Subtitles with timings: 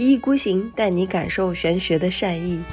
[0.00, 2.64] 一意孤行带你感受玄学的善意。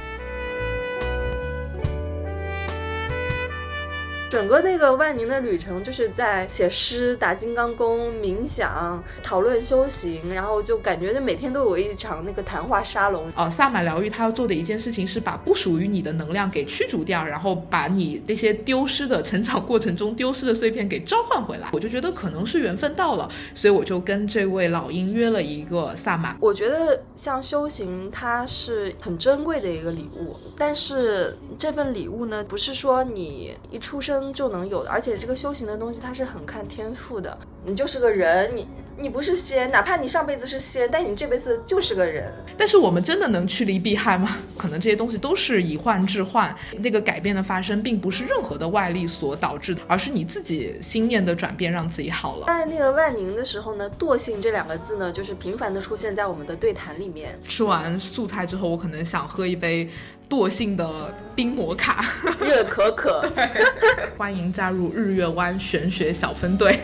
[4.96, 13.30] 万宁的旅程，就是在写诗、打金刚功、冥想、讨论修行，然后就感觉就每天都有一场那个谈话沙龙。
[13.36, 21.70] 哦，萨满疗愈他要做的一件事情是把不属于你的能量给驱逐掉，然后把你那些丢失的成长过程中丢失的碎片给召唤回来。
[21.74, 26.38] 我就觉得可能是缘分到了，所以我就跟这位老鹰约了一个萨满。
[26.40, 34.28] 我觉得像修行，它是很珍贵的一个礼物，但是这份礼物呢，不是说你一出生。
[34.38, 37.38] 就能有而且这个修行的东西它是很看天赋的。
[37.64, 38.68] 你就是个人，你
[39.00, 42.34] 你不是仙，哪怕你上辈子是仙，但你这辈子就是个人。
[42.58, 44.38] 但是我们真的能趋利避害吗？
[44.58, 46.54] 可能这些东西都是以患治患。
[46.80, 52.48] 那个改变的发生，并不是任何的外力所导致的，而是你自己心念的转变让自己好了。
[52.48, 57.40] 在那个万宁的时候呢，惰性这两个字呢，就是频繁的出现在我们的对谈里面。
[57.48, 59.88] 吃完素菜之后，我可能想喝一杯。
[60.30, 62.04] 惰性的冰摩卡，
[62.42, 63.32] 热可可，
[64.18, 66.82] 欢迎加入日月湾玄学小分队，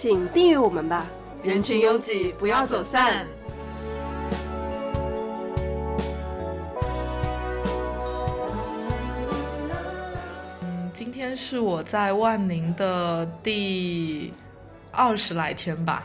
[0.00, 1.04] 请订阅我们吧，
[1.42, 3.26] 人群拥挤，不要走散。
[10.60, 14.32] 嗯，今天是我在万宁的第
[14.92, 16.04] 二十来天吧。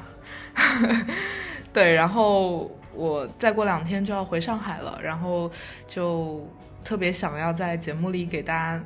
[1.71, 5.51] 对，然后我再过两天就要回上海了，然后
[5.85, 6.43] 就
[6.83, 8.83] 特别想要在节目里给大家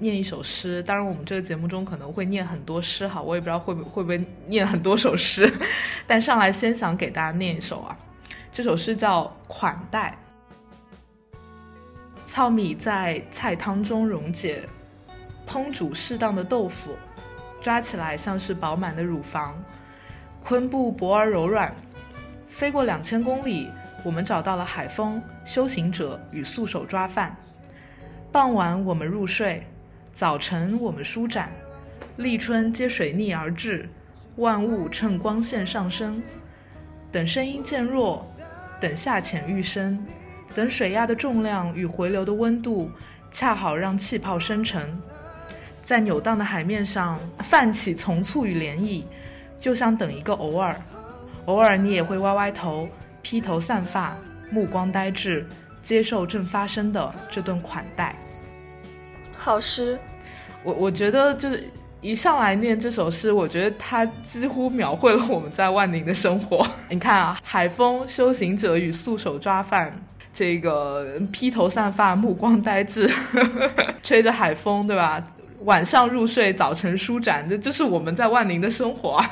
[0.00, 0.82] 念一首诗。
[0.82, 5.52] 当然，我们这个节目中可能会念很多诗哈，我也不知道会不会不会念很多首诗，
[6.06, 7.96] 但上来先想给大家念一首啊。
[8.50, 10.18] 这首诗叫《款待》。
[12.26, 14.62] 糙米在菜汤中溶解，
[15.46, 16.96] 烹煮适当的豆腐，
[17.60, 19.60] 抓起来像是饱满的乳房，
[20.42, 21.74] 昆布薄而柔软。
[22.48, 23.68] 飞过两千公里，
[24.04, 27.36] 我们找到了海风、修行者与素手抓饭。
[28.32, 29.66] 傍晚我们入睡，
[30.12, 31.50] 早晨我们舒展。
[32.16, 33.88] 立春接水逆而至，
[34.36, 36.22] 万物趁光线上升。
[37.10, 38.26] 等声音渐弱，
[38.78, 40.04] 等下潜愈深，
[40.54, 42.90] 等水压的重量与回流的温度
[43.30, 45.00] 恰好让气泡生成，
[45.82, 49.04] 在扭荡的海面上泛起丛簇与涟漪，
[49.58, 50.80] 就像等一个偶尔。
[51.46, 52.88] 偶尔你也会歪歪头，
[53.22, 54.16] 披头散发，
[54.50, 55.46] 目光呆滞，
[55.80, 58.14] 接受正发生的这顿款待。
[59.42, 59.98] 好诗，
[60.62, 61.64] 我我觉得就是
[62.02, 66.64] 一上来念这首诗，我觉得它几乎描绘了我们在万宁的生活。
[66.90, 69.98] 你看啊，海风、修行者与素手抓饭，
[70.30, 73.10] 这个披头散发，目光呆滞，
[74.04, 75.24] 吹着海风，对吧？
[75.60, 79.30] 晚上入睡，早晨舒展，这就是我们在万宁的生活啊。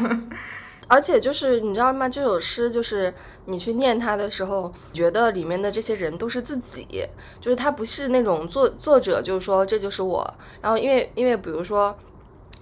[0.88, 2.08] 而且就是你知道吗？
[2.08, 3.12] 这首诗就是
[3.44, 7.06] 你去念它的时候，觉得里面的这些人都是自己，
[7.40, 10.34] 就是他不是那种作作者，就是说这就是我。
[10.62, 11.94] 然后因为因为比如说，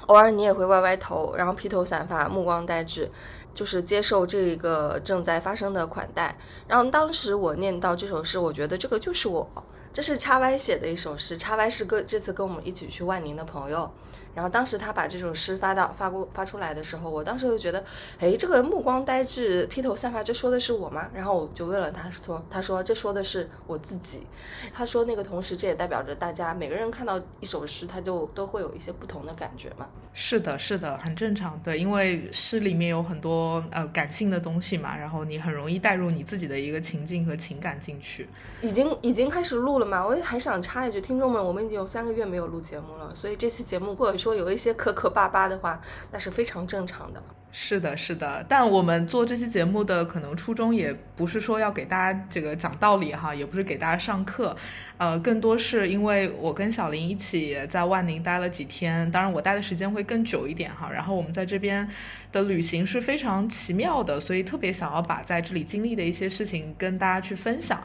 [0.06, 3.08] 偶尔你也会歪歪头，然后披头散发，目光呆滞，
[3.54, 6.36] 就是接受这个正在发生的款待。
[6.66, 9.48] 然后当时我念到这首诗，我觉得这个就是我。
[9.92, 13.90] 这是叉 Y 写的一首诗，叉 Y 是跟这次跟我们一起去万宁的朋友。
[14.36, 17.82] 然后当时他把这首诗发到发过发出来的时候，我当时就觉得，
[18.18, 21.08] 哎，这个目光呆滞、披头散发，这说的是我吗？
[21.14, 24.26] 然后我就问了他说，他说这说的是我自己。
[24.74, 29.86] 他说那个同时，这也代表着大家每个人看到一首诗，他就都会有一些不同的感觉嘛。
[30.12, 31.58] 是的，是的，很正常。
[31.64, 38.28] 对，因为诗里面有很多呃感性的东西嘛，然后你很容易带入你自己的一个情境和情感进去。
[38.60, 40.06] 已经已经开始录了嘛？
[40.06, 47.22] 我也还想插一句，听众们，我们已经有三个月没有录节目了，所以这期节目过者说有一些磕磕巴巴的话，那是非常正常的。
[47.52, 54.54] 是的，是的，但我们做这期节目的可能初衷也不是说要给大家这个讲道理哈，也不是给大家上课，
[54.98, 60.90] 呃，更多是因为我跟小林一起在万宁待了几天，当然我待的时间会更久一点哈。
[60.92, 61.88] 然后我们在这边
[62.32, 67.80] 的旅行是非常奇妙的，所以特别想要把在这里经历的一些事情跟大家去分享。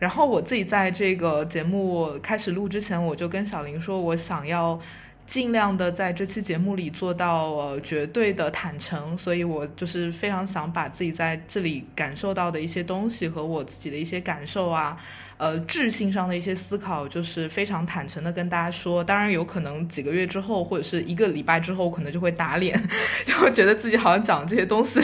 [0.00, 4.78] 然后我自己在这个节目开始录之前，我就跟小林说，我想要。
[5.26, 14.96] 尽量的在这期节目里做到呃绝对的坦诚，所以我就是非常想把自己在这里感受到的一些东西和我自己的一些感受啊，
[15.38, 19.02] 呃智性上的一些思考，就是非常坦诚的跟大家说。
[19.02, 22.78] 当然有可能几个月之后或者是一个礼拜之后，可能就会打脸，
[23.24, 25.00] 就会觉得自己好像讲这些东西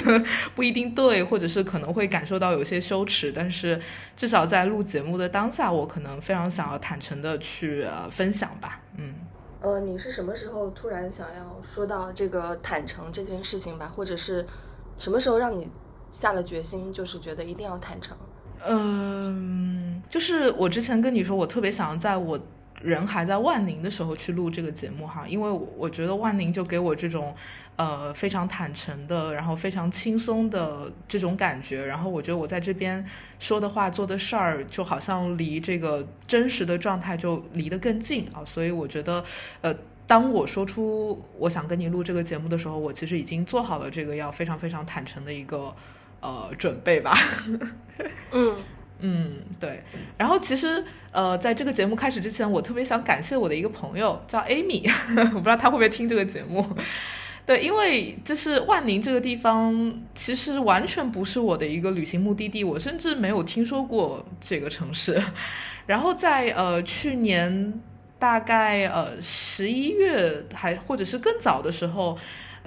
[0.55, 3.33] 不一定对，或者是可能会感受到有些羞耻。
[3.35, 3.81] 但是
[4.15, 9.15] 至少在录节目的当下，我可能非常想要坦诚的去分享吧，嗯。
[9.63, 13.87] 呃，你是什么时候突然想要说到这个坦诚这件事情吧？
[13.95, 14.47] 或者是
[14.97, 15.71] 什么时候让你
[16.09, 18.17] 下了决心，就是觉得一定要坦诚？
[18.67, 22.39] 嗯，就是我之前跟你说，我特别想要在我
[22.83, 27.35] 人还在万宁的时候去录这个节目哈，因为我觉得万宁就给我这种
[27.77, 33.05] 呃非常坦诚的，然后非常轻松的这种感觉，然后我觉得我在这边
[33.39, 39.25] 说的话、做的事儿，就好像离这个真实的状态就离得更近啊，所以我觉得
[39.61, 39.75] 呃。
[40.11, 45.73] 当我说出我想跟你录这个节目的时候，我其实已经做好了这个要非常非常坦诚的一个
[46.21, 47.17] 呃准备吧。
[48.33, 48.57] 嗯
[49.01, 49.83] 嗯，对。
[50.17, 54.89] 然后其实呃，在这个节目开始之前，我特别想感谢我的一个朋友叫 Amy，
[55.35, 56.67] 我不知道他会不会听这个节目。
[57.47, 65.21] 对，因为就是万宁这个地方，其实完全不是我的一个旅行目的地，我甚至没有听说过这个城市。
[65.87, 67.81] 然后在呃去年。
[68.21, 72.19] 大概呃十一月还或者是更早的时候，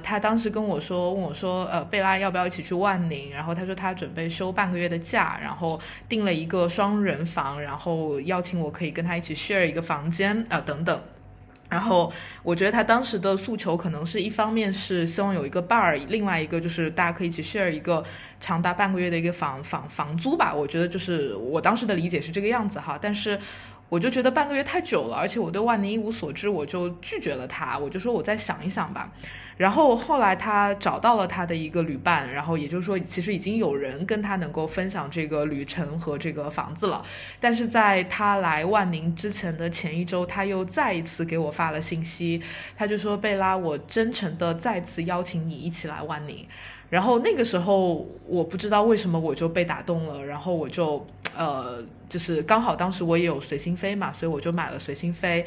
[0.03, 3.31] 他当时跟我说，问我说，呃，贝拉要不要一起去万宁？
[3.31, 5.79] 然后他说他准备休半个月的假，然后
[6.09, 11.01] 订了一个双人房，然后邀请我可以跟他一起 share 一个房间啊等等。
[11.69, 12.11] 然后
[12.43, 18.03] 我觉得他当时的诉求可能是一方面是希望有一个 bar，另外一个就是大家可以一起 share 一个
[18.39, 20.53] 长达半个月的一个房房房租吧。
[20.53, 23.39] 我觉得就是我当时的理解是这个样子哈，但是。
[23.93, 27.77] 我就觉得半个月太久了，而且我对万宁一无所知，我就拒绝了他。
[27.77, 29.11] 我就说我再想一想吧。
[29.55, 37.05] 然后后来他找到了他的一个旅伴，然后也就是说，其实已经有人跟他能够分享这个旅程和这个房子了。
[37.39, 42.41] 但是在他来万宁之前的前一周，他又再一次给我发了信息，
[42.75, 46.47] 他就说：“贝拉，我真诚的再次邀请你一起来万宁。”
[46.93, 51.03] 然后那个时候，我不知道为什么我就被打动了，然后我就，
[51.35, 55.43] 呃，就是刚好当时我也有随心飞嘛，所以我就买了随心飞。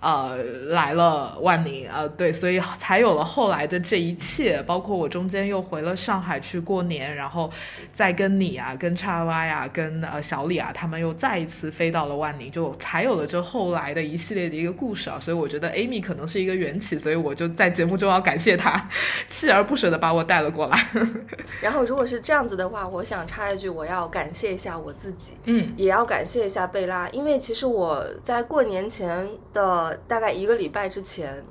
[0.00, 0.36] 呃，
[0.68, 7.50] 来了万宁，呃，对，所以才有了后来的这一切，包括我中间又回了上海去过年，然后
[7.92, 15.18] 再跟你啊，跟叉 Y 呀，跟呃小李啊，他们又再一次飞到了万宁，就才有了这后来的一系列的一个故事啊。
[15.20, 18.88] 所以我觉得 Amy 可能是一个缘起，所以我就在节目中要感谢他，
[19.28, 20.86] 锲而不舍的把我带了过来。
[21.60, 29.87] 然后如果是这样子的话，我想插一句， 我要感谢一下我自己，嗯，也要感谢一下贝拉，因为其实我在过年前的。
[30.06, 31.44] 大概一个礼拜之前，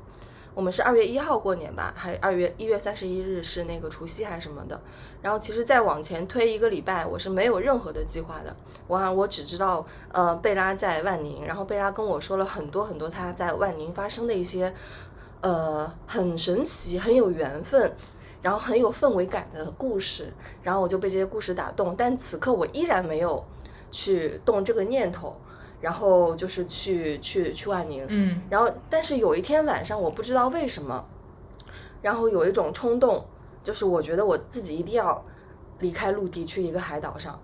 [0.54, 4.82] 我们是二月一号过年吧，还二月一月三十一日是那个除夕还是什么的。
[5.22, 8.56] 然后其实再往前推一个礼拜，我是没有任何的计划的。
[8.88, 14.74] 我好像我只知道，呃，贝拉在万宁，然后贝拉跟我说了很多很多他在万宁发生的一些，
[15.42, 17.92] 呃，很神奇、很有缘分，
[18.42, 20.32] 然后很有氛围感的故事。
[20.62, 23.44] 然后我就被这些故事打动，但此刻我依然没有
[23.92, 25.36] 去动这个念头。
[25.80, 31.06] 然后就是去去去万宁，嗯，然后但是有一天晚上，我不知道为什么，
[32.02, 33.24] 然后有一种冲动，
[33.64, 35.24] 就是我觉得我自己一定要
[35.80, 37.40] 离开陆地，去一个海岛上。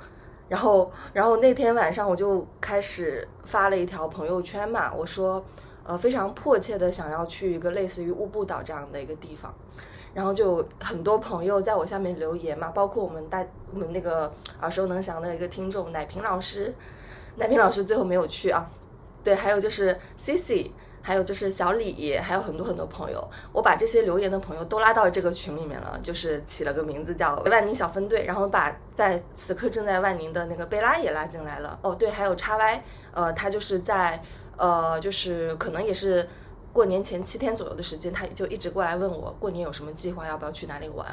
[0.50, 5.44] 然后，然后那天晚上我就开始发了一条朋友圈嘛，我说，
[5.84, 9.54] 呃，非常迫切的想要去一个类似于乌布岛这样的一个地方。
[10.14, 13.44] 然后就很多朋友在我下面留言嘛，包括我们大
[13.74, 14.32] 我们那个
[14.62, 16.74] 耳熟能详的一个听众奶瓶老师。
[17.36, 18.70] 奶瓶老师最后没有去啊，
[19.24, 20.72] 对，还有就是 C C，
[21.02, 31.80] 还有就是小李，还有很多很多朋友，我把这些留言的朋友都拉到这个群里面了，就是起了个名字叫万宁小分队，然后把在此刻正在万宁的那个贝拉也拉进来了。
[31.82, 34.22] 哦，对，还有叉 Y，呃，他就是在
[34.56, 36.28] 呃，就是可能也是
[36.72, 41.06] 过年前七天左右的时间，他就一直过来问我过年有什么计划，要不要去哪里玩，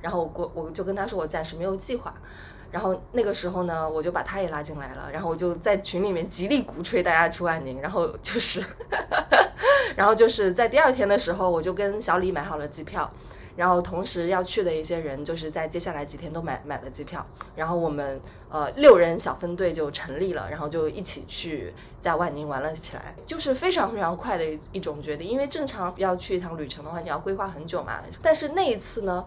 [0.00, 2.14] 然后我过我就跟他说我暂时没有计划。
[2.74, 8.60] 然后那个时候呢，我就把他也拉进来了，然后我就在群里面极力鼓吹大家去万宁，然后就是，
[9.94, 13.08] 然后就是在第二天的时候，我就跟小李买好了机票，
[13.54, 29.24] 然后同时要去的一些人，就是在接下来几天都买买了机票，然后我们呃六人小分队就成立了，然后就一起去在万宁玩了起来，就是非常非常快的一一种决定，因为正常要去一趟旅程的话，你要规划很久嘛，但是那一次呢。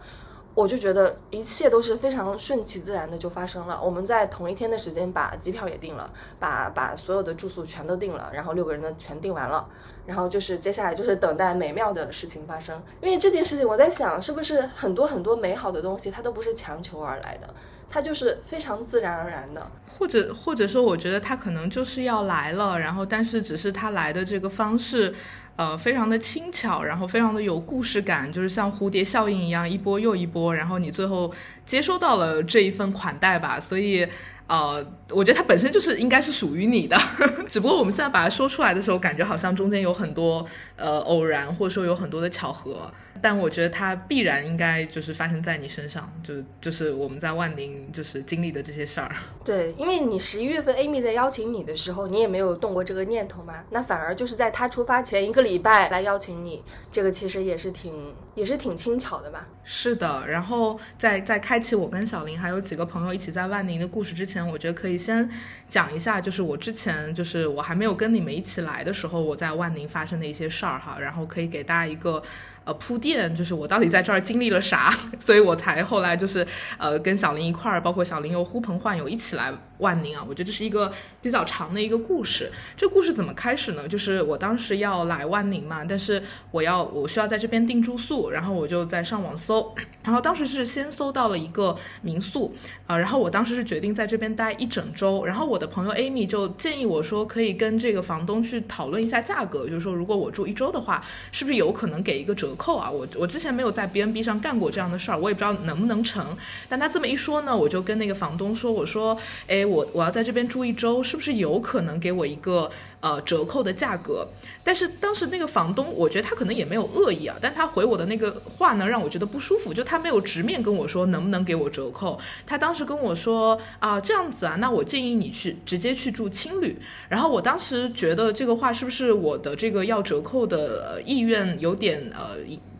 [0.57, 3.79] 我就觉得一切都是非常顺其自然的就发生了。
[3.79, 9.69] 我们在同一天的时间把机票也订了，把把所有的住宿全都订了，然后六个人的全订完了，
[10.07, 12.81] 然后就是接下来就是等待美妙的事情发生。
[13.03, 17.47] 因为这件事情，我在想，是不是很多很多美好的东西，它都不是强求而来的，
[17.87, 19.71] 它就是非常自然而然的。
[19.99, 25.13] 或者或者说，我觉得它可能就是要来了，然后但是只是它来的这个方式。
[25.57, 31.33] 呃，非常的轻巧，然后非常的有故事感，就是像蝴蝶效应一样，一波又一波，然后你最后
[31.65, 33.59] 接收到了这一份款待吧。
[33.59, 34.07] 所以，
[34.45, 36.95] 呃，我觉得它本身就是应该是属于你的。
[37.49, 40.45] 只不过我们现在把它说出来的时候，感觉好像中间有很多
[40.75, 42.91] 呃偶然，或者说有很多的巧合。
[43.21, 49.15] 但我觉得它必然应该就是发生在你身上，就就是我们在万宁就是经历的这些事儿。
[49.43, 59.47] 对，因为你十一月份 Amy 在邀请你的时候，你也没有动过这个念头嘛，那反而就是在他出发前一个礼拜来邀请你，这个其实也是挺也是挺轻巧的吧。
[59.63, 65.29] 是的，然后在在开启我跟小林还有几个朋友一起在万宁的故事之前，我觉得可以先
[65.67, 72.21] 讲一下，就是我之前就是我还没有跟你们一起来的时候，我在万宁发生的一些事儿哈，然后可以给大家一个。
[72.67, 76.45] 呃，铺垫就是我到底在这儿经历了啥， 所以我才后来就是
[76.77, 80.21] 呃跟小林一块儿，包括小林又呼朋唤友一起来万宁啊。
[80.27, 82.51] 我觉得这是一个比较长的一个故事。
[82.75, 83.87] 这故事怎么开始呢？
[83.87, 86.21] 就是我当时要来万宁嘛，但是
[86.51, 92.53] 我要我需要在这边订住宿，然后我就在上网搜， 然后当时是先搜到了一个民宿
[92.85, 102.56] 啊，然后我当时是决定在这边待一整周，然后我的朋友 Amy 就建议我说可以跟这个房东去讨论一下价格，就是说如果我住一周的话，是不是有可能给一个折。
[102.57, 106.35] 扣啊，我我之前没有在 B N B 上干过这样的事儿，我也不知道能不能成。
[106.67, 114.27] 但他这么一说呢，我就跟那个房东说，我说，哎，我我要在这边住一周，是不是有可能给我一个呃折扣的价格？
[114.63, 122.19] 但是当时那个房东，我觉得他可能也没有恶意啊，但他回我的那个话呢，让我觉得不舒服，就他没有直面跟我说能不能给我折扣。
[122.45, 126.77] 他当时跟我说啊，这样子啊，那我建议你去直接去住青旅。
[127.07, 132.37] 然后我当时觉得这个话是不是我的这个要折扣的意愿有点呃。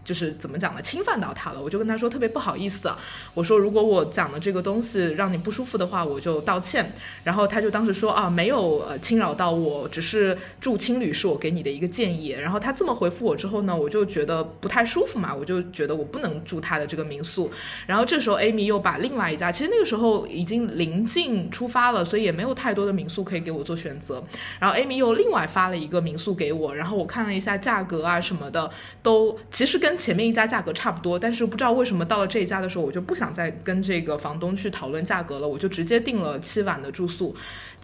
[0.08, 0.82] 就是怎么讲呢？
[0.82, 2.90] 侵犯到他了，我就跟他说特别不好意思，
[3.34, 6.94] 我说如果我讲的这个东西让你不舒服的话，我就道歉。
[7.26, 12.30] 然后他就当时说啊，没有呃侵扰到我，只是住青旅是我给你的一个建议。
[12.30, 17.52] 然后他这么回复我之后呢，我就觉得不太舒服嘛，我就觉得我不能住他的这个民宿。
[17.86, 24.24] 然后这时候 Amy 又把另外一家，其实那个时候已经临近出发了，所以也没有太多的民宿可以给我做选择。
[24.60, 28.70] 然后 Amy 又另外发了一个民宿给我，然后我看了一下价格啊什么的，
[29.04, 37.36] 都其实跟前面一家价格差不多，但是不知道为什么到了这一家的时候，我就不想再跟这个房东去讨论价格了，我就直接订了七晚的住宿。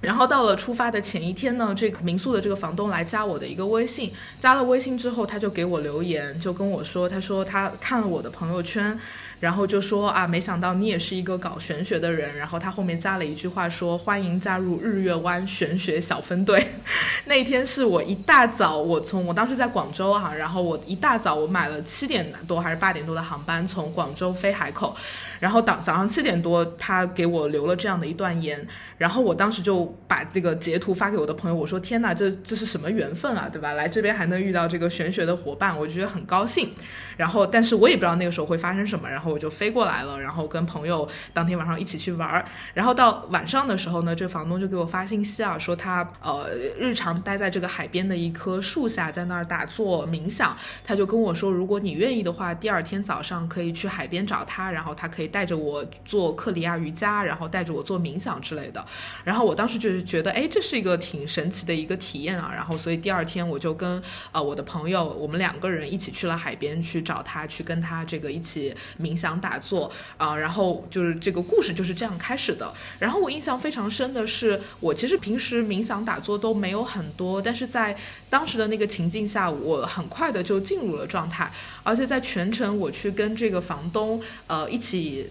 [0.01, 8.99] 然后到了出发的前一天呢，这个民宿的这个房东来加我的一个微信，加了微信之后，他就给我留言，就跟我说，他说他看了我的朋友圈。
[9.43, 12.33] 然后就说啊，没想到你也是一个搞玄学的人。
[12.37, 16.65] 然后他后面加了一句话说：“欢迎加入日月湾玄学小分队。
[17.27, 24.95] ”那天是我一大早，我从我当时在广州哈，然后我一大早我买了七点多还是八点多的航班从广州飞海口。
[25.43, 28.65] 然后早早上七点多，他给我留了这样的一段言，
[28.97, 33.73] 然后我当时就把这个截图发给我的朋友，我说：“天哪，这这是什么缘分啊，对吧？
[33.73, 36.73] 来这边还能遇到这个玄学的伙伴，我就觉得很高兴。”
[37.17, 42.45] 然后，但是我也不知道那个时候会发生什么，然后我就飞过来了，然后跟朋友当天晚上一起去玩儿。
[42.73, 46.47] 然后到晚上的时候呢，这房东就给我发信息啊，说他呃
[46.79, 50.55] 日常待在这个海边的一棵树下，在那儿打坐冥想。
[50.85, 55.32] 他就跟我说，如果你愿意的话，第二天早上可以去海边找他，然后他可以。
[55.33, 58.85] 带着我做克里亚瑜伽，然后带着我做冥想之类的，
[59.23, 62.51] 然后我当时就是觉得，哎，这是一个挺神奇的一个体验啊。
[62.53, 63.99] 然后，所以第二天我就跟
[64.31, 70.37] 呃我的朋友，我们两个人一起去了海边去找他，去跟他这个一起冥想打坐啊。
[70.37, 72.71] 然后就是这个故事就是这样开始的。
[72.99, 77.97] 然后我印象非常深的是，我其实平时冥想打坐都没有很多，但是在
[78.29, 85.22] 当时的那个情境下，我很快的就进入了状态，而且在全程我去跟这个房东呃一起。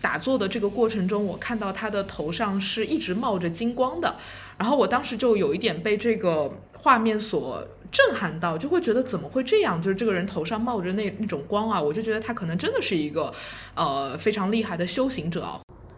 [0.00, 4.14] 打坐的这个过程中，我看到他的头上是一直冒着金光的，
[4.56, 9.80] 然后我当时就有一点被这个画面所震撼到，就会觉得怎么会这样？
[9.82, 13.32] 就是这个人头上冒着那那种光啊，我就觉得他可能真的是一个
[13.74, 15.46] 呃非常厉害的修行者。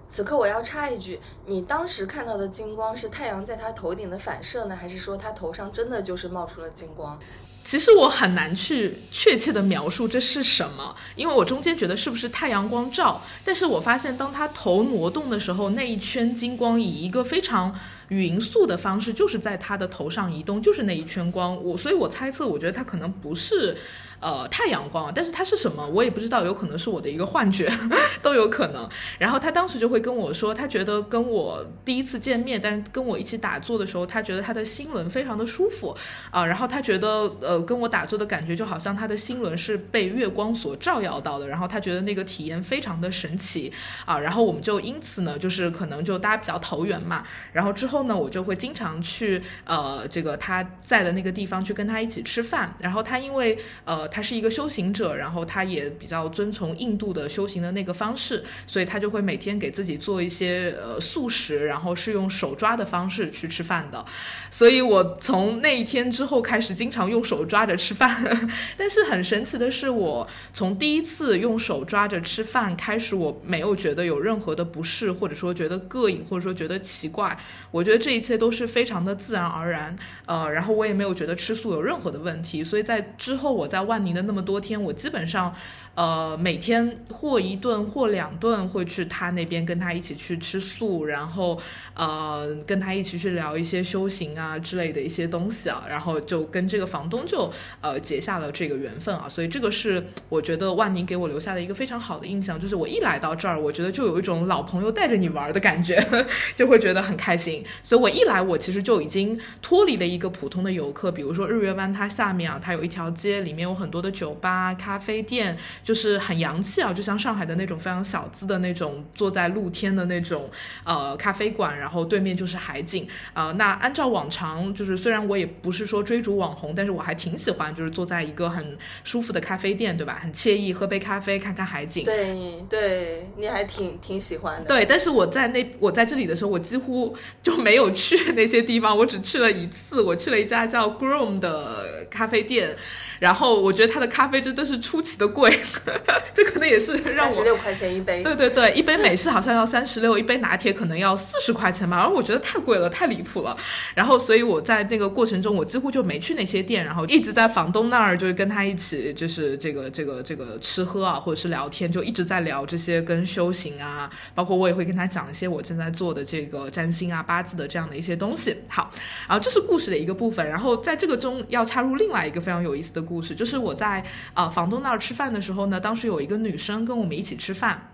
[0.08, 7.18] 此刻我要插一句，你当时看到的金光是太阳在他头顶的反射呢，还是说他头上真的就是冒出了金光？
[7.64, 17.72] 其实我很难去确切的描述这是什么，因为我中间觉得是不是太阳光照，但是我发现当他头挪动的时候，那一圈金光以一个非常
[18.12, 21.56] 匀速的方式，就是在他的头上移动，就是那一圈光。
[21.64, 23.76] 我所以，我猜测，我觉得他可能不是。
[24.24, 27.68] 呃，太阳光，但是它是什么，我也不知道，有可能是我的一个幻觉，
[28.22, 28.88] 都有可能。
[29.18, 35.92] 然后他当时就会跟我说，他觉得跟我第一次见面，但是跟我一起打坐的时候，他觉得他的心轮非常的舒服
[36.30, 36.46] 啊。
[36.46, 43.72] 然后他觉得，呃呃跟我打坐的感觉就好像他的心轮是被月光所照耀到的，然后他觉得那个体验非常的神奇
[44.04, 64.04] 啊，然后我们就因此呢，就是可能就大家比较投缘嘛，然后之后呢，我就会经常去呃这个他在的那个地方去跟他一起吃饭，然后他因为呃他是一个修行者，然后他也比较遵从印度的修行的那个方式，所以他就会每天给自己做一些呃素食，然后是用手抓的方式去吃饭的，
[64.50, 77.36] 所以我从那一天之后开始经常用手抓着吃饭， 但是很神奇的是，我从第一次用手抓着吃饭开始，我没有觉得有任何的不适，或者说觉得膈应，或者说觉得奇怪，
[77.70, 79.96] 我我觉得这一切都是非常的自然而然，
[80.26, 85.52] 呃，然后我也没有觉得吃素有任何的问题，所以在之后我在万宁的那么多天，我基本上。
[85.94, 91.60] 呃，每天或一顿或两顿会去他那边跟他一起去吃素，然后
[91.94, 106.02] 呃跟他一起去聊一些修行啊之类的一些东西啊，然后就跟这个房东就呃结下了这个缘分啊，所以这个是我觉得万宁给我留下的一个非常好的印象，就是我一来到这儿，我觉得就有一种老朋友带着你玩的感觉，
[106.56, 107.62] 就会觉得很开心。
[107.84, 115.54] 所以我一来，我其实就已经脱离了一个普通的游客，比如说日月湾，它下面啊，它有一条街，里面有很多的酒吧、咖啡店。
[115.82, 120.48] 就是很洋气啊，就像上海的那种非常小资的那种，坐在露天的那种
[120.84, 123.52] 呃咖啡馆，然后对面就是海景啊。
[123.52, 130.18] 那按照往常，就是虽然我也不是说追逐网红，但是我还挺喜欢，就是坐在一个很舒服的咖啡店，对吧？
[130.22, 132.04] 很惬意，喝杯咖啡，看看海景。
[132.04, 134.68] 对，对，你还挺挺喜欢的。
[134.68, 142.76] 对，但是我在那我在这里的时候，我几乎就没有去那些地方，我只去了一次，我去了一家叫 Groom 的咖啡店。
[143.22, 145.56] 然后我觉得它的咖啡真的是出奇的贵，
[146.34, 148.20] 这可能也是让我六块钱一杯。
[148.20, 151.98] 对对对，一杯美式好像要三十六，一杯拿铁可能要四十块钱吧。
[151.98, 153.56] 然后我觉得太贵了，太离谱了。
[153.94, 168.56] 然后所以我在那个过程中，我几乎就没去那些店，然后一直在房东那儿，就是跟他一起，就是这个这个这个吃喝啊，或者是聊天，就一直在聊这些跟修行啊，包括我也会跟他讲一些我正在做的这个占星啊、八字的这样的一些东西。
[168.66, 168.90] 好，
[169.28, 170.44] 然后这是故事的一个部分。
[170.44, 173.00] 然后在这个中要插入另外一个非常有意思的。
[173.11, 174.04] 故事就是我在
[174.34, 177.90] 呃房东那儿吃饭的时候呢，当时有一个女生跟我们一起吃饭，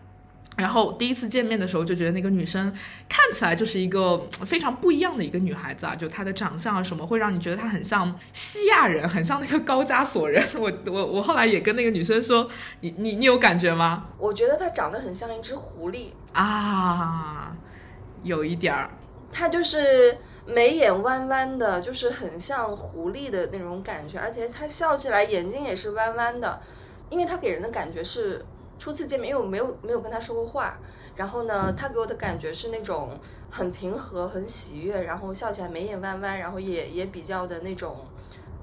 [0.56, 2.72] 然后第一次见面的时候就觉得那个女生
[3.08, 10.44] 看起来就是一个非常不一样的一个女孩子啊，就她的长相啊什么会让你觉得她很像西亚人，很像那个高加索人。
[10.58, 12.48] 我我我后来也跟那个女生说，
[12.80, 14.04] 你你你有感觉吗？
[14.18, 17.56] 我觉得她长得很像一只狐狸啊，
[18.22, 18.90] 有一点儿，
[19.32, 20.18] 她就是。
[20.48, 26.58] 眉眼弯弯的，就是很像狐狸的那种感觉，而且他笑起来眼睛也是弯弯的，
[27.10, 28.42] 因为他给人的感觉是
[28.78, 30.78] 初次见面，因为我没有没有跟他说过话，
[31.16, 33.10] 然后呢，他给我的感觉是那种
[33.50, 37.94] 很平和、很喜悦，然后笑起来眉眼弯弯，然后也也比较的那种。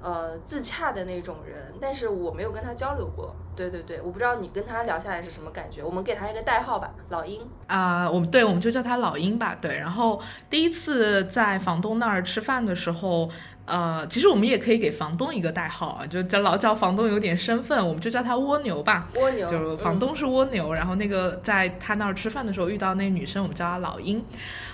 [0.05, 3.35] 呃，自洽的那种人，但是我没有跟他交流过。
[3.55, 5.81] 对对对，我不知道你跟他聊下来是什么感觉。
[5.81, 9.57] 我们给他一个代号吧，老鹰啊，我们对，我们就叫他老鹰吧。
[9.59, 13.27] 对，然后第一次在房东那儿吃饭的时候，
[13.65, 19.07] 呃，其实我们也可以给房东一个代号啊，就叫老叫房东有点身份，我们就叫他蜗牛吧。
[19.15, 24.23] 蜗牛，就是房东是蜗牛，然后那个在他那儿吃饭的时候遇到那女生，我们叫她老鹰。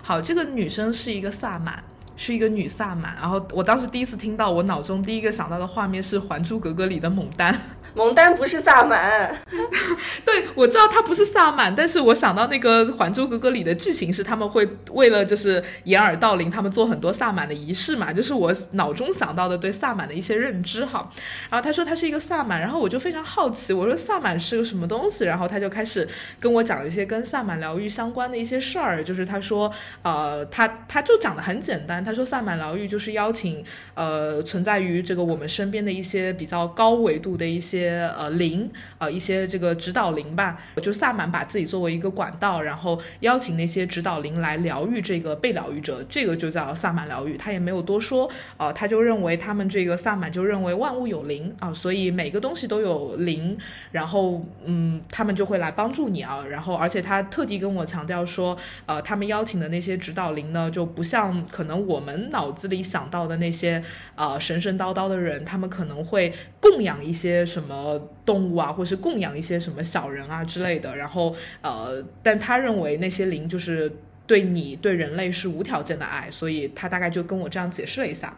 [0.01, 1.81] 好，这个女生是一个萨满。
[2.21, 7.59] 是一个女萨满，然后我当时第一次听到，我脑中第一个想到的画面是《还珠格格》里的牡丹。
[7.93, 9.37] 蒙丹不是萨满，
[10.25, 21.11] 对我知道他不是萨满，但是我想到那个《还珠格格》里的剧情是他们会为了就是掩耳盗铃，他们做很多萨满的仪式嘛，就是我脑中想到的对萨满的一些认知哈。
[21.49, 25.25] 然后他说他是一个萨满，然后我就非常好奇，我说萨满是个什么东西？
[25.25, 26.07] 然后他就开始
[26.39, 29.69] 跟我讲一些跟萨满疗愈相关的一些事儿，就是他说
[30.01, 33.63] 呃他他就讲的很简单，他说萨满疗愈就是邀请
[33.95, 37.80] 呃存在于这个我们身边的一些比较高维度的一些。
[37.81, 47.35] 些呃灵啊，一些这个指导灵吧，就萨满把自己作为一个管道，然后邀请那些指导灵来疗愈这个被疗愈者，这个就叫萨满疗愈。
[47.37, 53.57] 他也没有多说啊，他就认为他们这个萨满就认为万物有灵啊，所以每个东西都有灵，
[53.91, 56.45] 然后嗯，他们就会来帮助你啊。
[56.47, 63.81] 然后而且他特地跟我强调说，呃，他们邀请的那些指导灵呢，就不像可能我们脑子里想到的那些
[64.15, 67.70] 呃神神叨叨的人，他们可能会供养一些什么。
[67.71, 73.91] 呃动物啊，或是供养一些什么小人啊之类的，然后呃，但他认为那些灵就是
[74.27, 78.35] 对你对人类是无条件的爱，所以他大概就跟我这样解释了一下。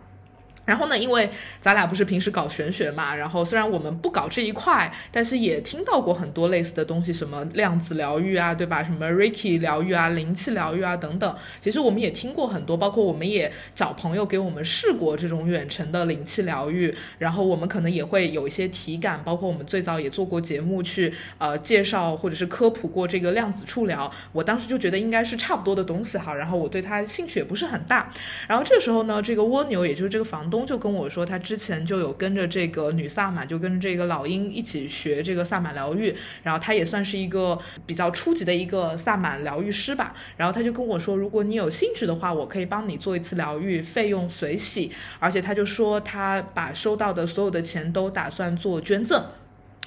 [0.66, 8.82] 然后呢，因为咱俩不是平时搞玄学嘛，然后虽然我们不搞这一块，但是也听到过很多类似的东西，什么量子疗愈啊，对吧？
[8.82, 11.36] 什么 Reiki 疗愈啊、灵气疗愈啊等等。
[11.60, 24.10] 其实我们也听过很多，包括我们也找朋友给我们试过这种远程的灵气疗愈，然后我们可能也会有一些体感，包括我们最早也做过节目去呃介绍或者是科普过这个量子触疗。
[24.32, 28.10] 我当时就觉得应该是差不多的东西哈，然后我对它兴趣也不是很大。
[28.48, 30.50] 然后这时候呢，这个蜗牛也就是这个房。
[30.54, 36.14] 东就跟我说，他之前就有跟着这个女萨满，就跟着这个老鹰一起学这个萨满疗愈，
[36.44, 40.14] 然后他也算是一个比较初级的一个萨满疗愈师吧。
[40.38, 44.92] 然后他就跟我说，如果你有兴趣的话，我可以帮你做一次疗愈，费用随喜。
[45.18, 49.26] 而且他就说，他把收到的所有的钱都打算做捐赠。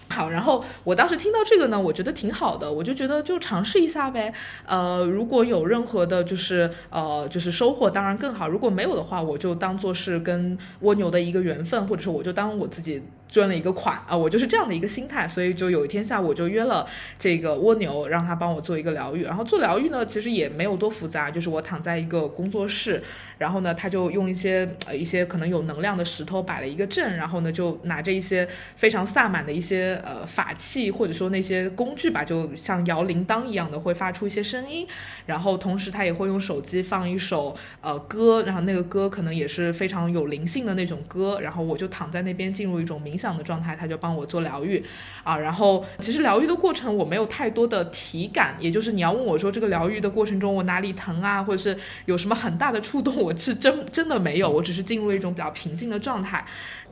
[0.09, 4.33] 好，然后我当时听到这个呢，我觉得挺好的，我就觉得就尝试一下呗。
[4.65, 8.49] 呃，如果有任何的，就是呃，就是收获，当然更好。
[8.49, 13.03] 如果没有的话，我就当做是跟蜗牛的一个缘分，或者说我就当我自己。
[13.37, 16.87] 捐了一个款啊，我就是这样的一个心态，所以就有一天下午我就约了
[17.19, 19.25] 这个蜗牛，让他帮我做一个疗愈。
[19.25, 23.03] 然后做疗愈呢，其实也没有多复杂，就是我躺在一个工作室，
[23.37, 34.87] 然后呢，他就用一些呃一些可能有能量的石头摆了一个阵，然后呢就拿着一些非常萨满的一些呃法器或者说那些工具吧，就像摇铃铛一样的会发出一些声音，
[35.27, 43.17] 然后同时他也会用手机放一首呃歌，然后那个歌可能也是非常有灵性的那种歌，然后我就躺在那边进入一种冥。
[43.17, 44.81] 想这样的状态，他就帮我做疗愈
[45.25, 45.37] 啊。
[45.37, 54.49] 然后其实疗愈的过程我没有太多的体感，也就是你要问我说这个疗愈的过程中我哪里疼啊，或者是有什么很大的触动，我是真真的没有。
[54.49, 56.47] 我只是进入一种比较平静的状态，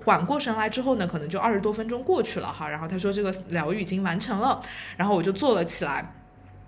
[0.04, 2.68] 缓过神来之后呢，可能就二十多分钟过去了哈。
[2.68, 4.60] 然后他说这个疗愈已经完成了，
[4.96, 6.12] 然后我就坐了起来。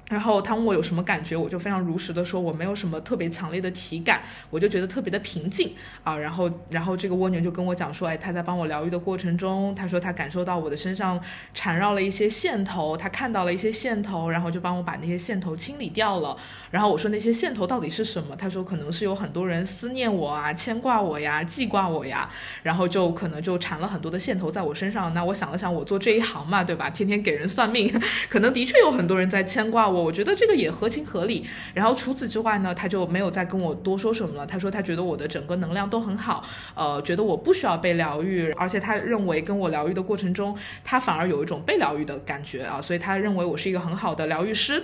[0.09, 6.17] 然后他问我有什么感觉，我就非常如实的说，我没有什么特别强烈的体感，我就觉得特别的平静啊。
[6.17, 11.21] 然后，然后这个蜗牛就跟我讲说，哎，他在帮我疗愈的过程中，他说他感受到我的身上
[11.53, 16.37] 缠绕了一些线头，他看到了一些线头，然后就帮我把那些线头清理掉了。
[16.71, 18.37] 然后我说那些线头到底是什么？
[18.37, 22.29] 他说可能是有很多人思念我啊，牵挂我呀，记挂我呀，
[22.63, 25.13] 然后就可能就缠了很多的线头在我身上。
[25.13, 26.89] 那我想了想，我做这一行嘛，对吧？
[26.91, 27.93] 天天给人算命，
[28.29, 29.96] 可能的确有很多人在牵挂我。
[30.03, 31.47] 我觉得这个也合情合理。
[31.75, 34.47] 然后除此之外呢，他就没有再跟我多说什么了。
[34.47, 44.83] 他说他觉得我的整个能量都很好，呃，觉得我不需要被疗愈，而且他认为跟我疗愈的过程中，他反而有一种被疗愈的感觉啊，所以他认为我是一个很好的疗愈师。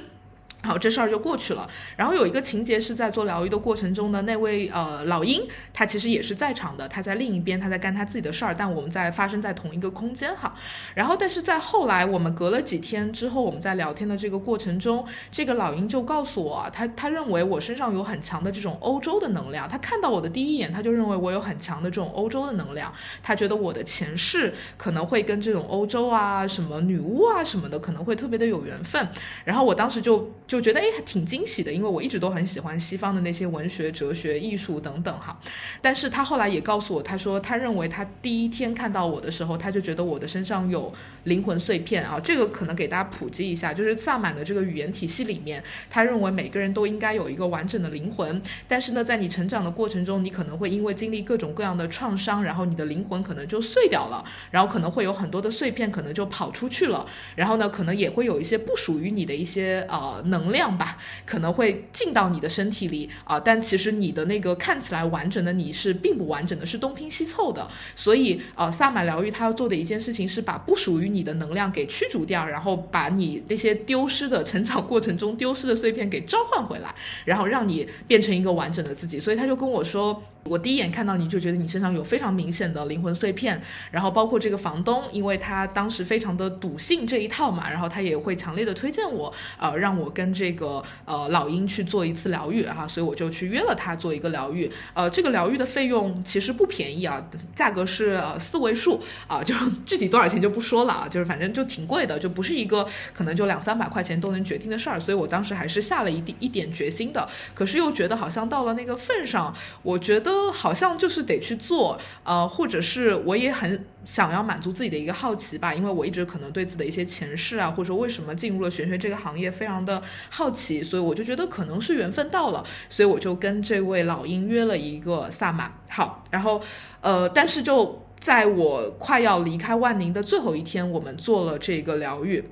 [0.64, 1.68] 好，这事儿就过去了。
[1.96, 5.42] 然后有一个情节是在做疗愈的过程中呢，那位呃老鹰
[5.74, 10.54] 他其实也是在场的，他在另一边，他在干他自己的事儿，但我们在发生在同一个空间哈。
[10.94, 19.68] 然后但是在后来我们隔了几天之后，我们在聊天的这个过程中，这个老鹰就告诉我，他他认为我身上有很强的这种欧洲的能量。
[19.68, 22.92] 他看到我的第一眼，他就认为我有很强的这种欧洲的能量。
[23.20, 29.08] 他觉得我的前世可能会跟这种欧洲啊、什么女巫啊什么的可能会特别的有缘分。
[29.44, 30.32] 然后我当时就。
[30.52, 35.34] 就觉得哎，还挺惊喜的，因为我一直都很喜欢西方的那些文学、哲学、艺术等等哈。
[35.80, 40.92] 但是他后来也告诉我，他说他认为他第一天看到我的时候，他就觉得我的身上有
[41.24, 42.20] 灵魂碎片啊。
[42.20, 48.38] 这个可能给大家普及一下，就是萨满的这个语言体系里面，他认为每个人都应该有一个完整的灵魂。
[48.68, 60.41] 但是呢，在你成长的过程中，你可能会因为经历各种各样的创伤，然后你的灵魂可能就碎掉了，然后可能会有很多的碎片可能就跑出去了，然后呢，可能也会有一些不属于你的一些呃能。
[60.42, 67.66] 能量吧，可能会进到你的身体里啊，但其实你的那个看起来完整的你是并不完整的，是东拼西凑的。
[67.94, 76.92] 所以呃，萨满疗愈他要做的一件事情是把不属于你的能量给驱逐掉，然后把你那些丢失的成长过程中丢失的碎片给召唤回来，
[77.24, 79.20] 然后让你变成一个完整的自己。
[79.20, 80.22] 所以他就跟我说。
[80.44, 97.24] 我第一眼看到你就觉得你身上有非常明显的灵魂碎片，然后包括这个房东，因为他当时非常的笃信这一套嘛，然后他也会强烈的推荐我，呃，让我跟这个呃老鹰去做一次疗愈哈，所以我就去约了他做一个疗愈，呃，这个疗愈的费用其实不便宜啊，
[97.54, 99.54] 价格是呃四位数啊，就
[99.86, 110.31] 具体多少钱就不说了啊，就是反正就挺贵的，就不是一个可能就两三百块钱都能决定的事儿，所以我当时还是下了一点一点决心的，可是又觉得好像到了那个份上，我觉得。
[110.52, 125.72] 好像就是得去做，呃，或者是我也很想要满足自己的一个好奇吧，因为我一直可能对自己的一些前世啊，或者说为什么进入了玄学这个行业非常的好奇，所以我就觉得可能是缘分到了，所以我就跟这位老鹰约了一个萨满。
[125.90, 126.60] 好，然后
[127.00, 132.44] 呃，但是就在我快要离开万宁的最后一天，我们做了这个疗愈。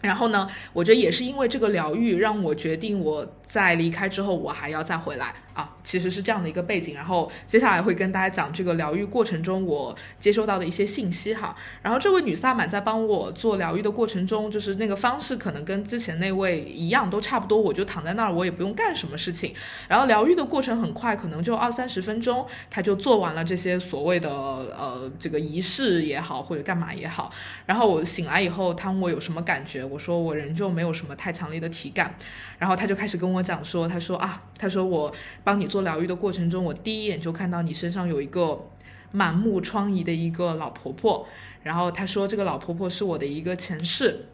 [0.00, 3.26] 然后呢，我觉得也是因为这个疗愈，让我决定我。
[3.52, 6.94] 在离开之后，我还要再回来啊，其实是这样的一个背景。
[6.94, 11.54] 然后接下来会跟大家讲这个疗愈过程中我接收到的一些信息哈。
[11.82, 17.60] 然后这位女萨满在帮我做疗愈的过程中，就是那个方式可能跟之前那位一样，都差不多。
[17.60, 19.54] 我就躺在那儿，我也不用干什么事情。
[19.86, 27.30] 然后疗愈的过程很快，可能就二三十分钟，她就做完了这些所谓的呃这个仪式也好，或者干嘛也好。
[27.66, 32.14] 然后我醒来以后，她问我有什么感觉，我说我人就没有什么太强烈的体感。
[32.58, 33.42] 然后她就开始跟我。
[33.42, 35.12] 讲说，他说啊，他说我
[35.44, 38.68] 帮你做疗愈的过程中，我第一眼就看到你身上有一个
[39.10, 41.26] 满目疮痍的一个老婆婆。
[41.62, 44.26] 然后她说，这个老婆婆是我的一个前世，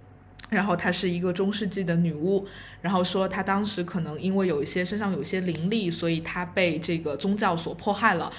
[0.50, 2.46] 然后她是一个中世纪的女巫。
[2.80, 8.32] 然后说她当时可能因为有一些身上有一些灵力，所以她被这个宗教所迫害了。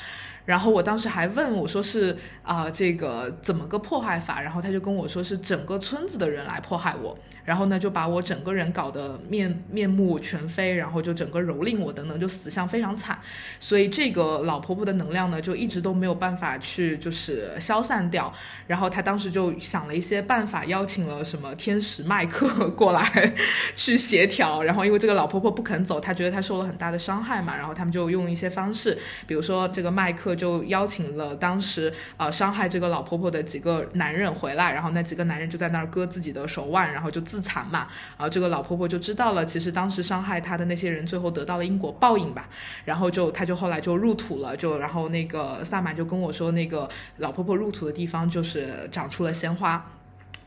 [0.50, 4.42] 然后我当时还问我说是啊，这个怎么个迫害法？
[4.42, 7.16] 然后他就跟我说是整个村子的人来迫害我。
[7.46, 13.18] 然后呢，就把我整个人搞得面面目全非，然后就整个蹂躏我等等，就死相非常惨。
[13.60, 18.32] 所以这个老婆婆的能量呢，就一直都没有办法去就是消散掉。
[18.66, 23.34] 然后她当时就想了一些办法，邀请了什么天使麦克过来
[23.76, 24.62] 去协调。
[24.64, 27.56] 然后因为这个老婆婆不肯走，她觉得她受了很大的伤害嘛。
[27.56, 37.42] 然后他们就用一些方式，比如说这个麦克就邀请了当时呃伤害这个老婆婆的几个男人回来，然后那几个男人就在那儿割自己的手腕，然后就自。
[37.42, 42.48] 残嘛，然后这个老婆婆就知道了，其实当时伤害她的那些人，最后得到了因果报应吧。
[42.86, 49.84] 然后就，她就后来就入土了，就然后那个萨满就跟我说，那个老婆婆入土的地方就是长出了鲜花。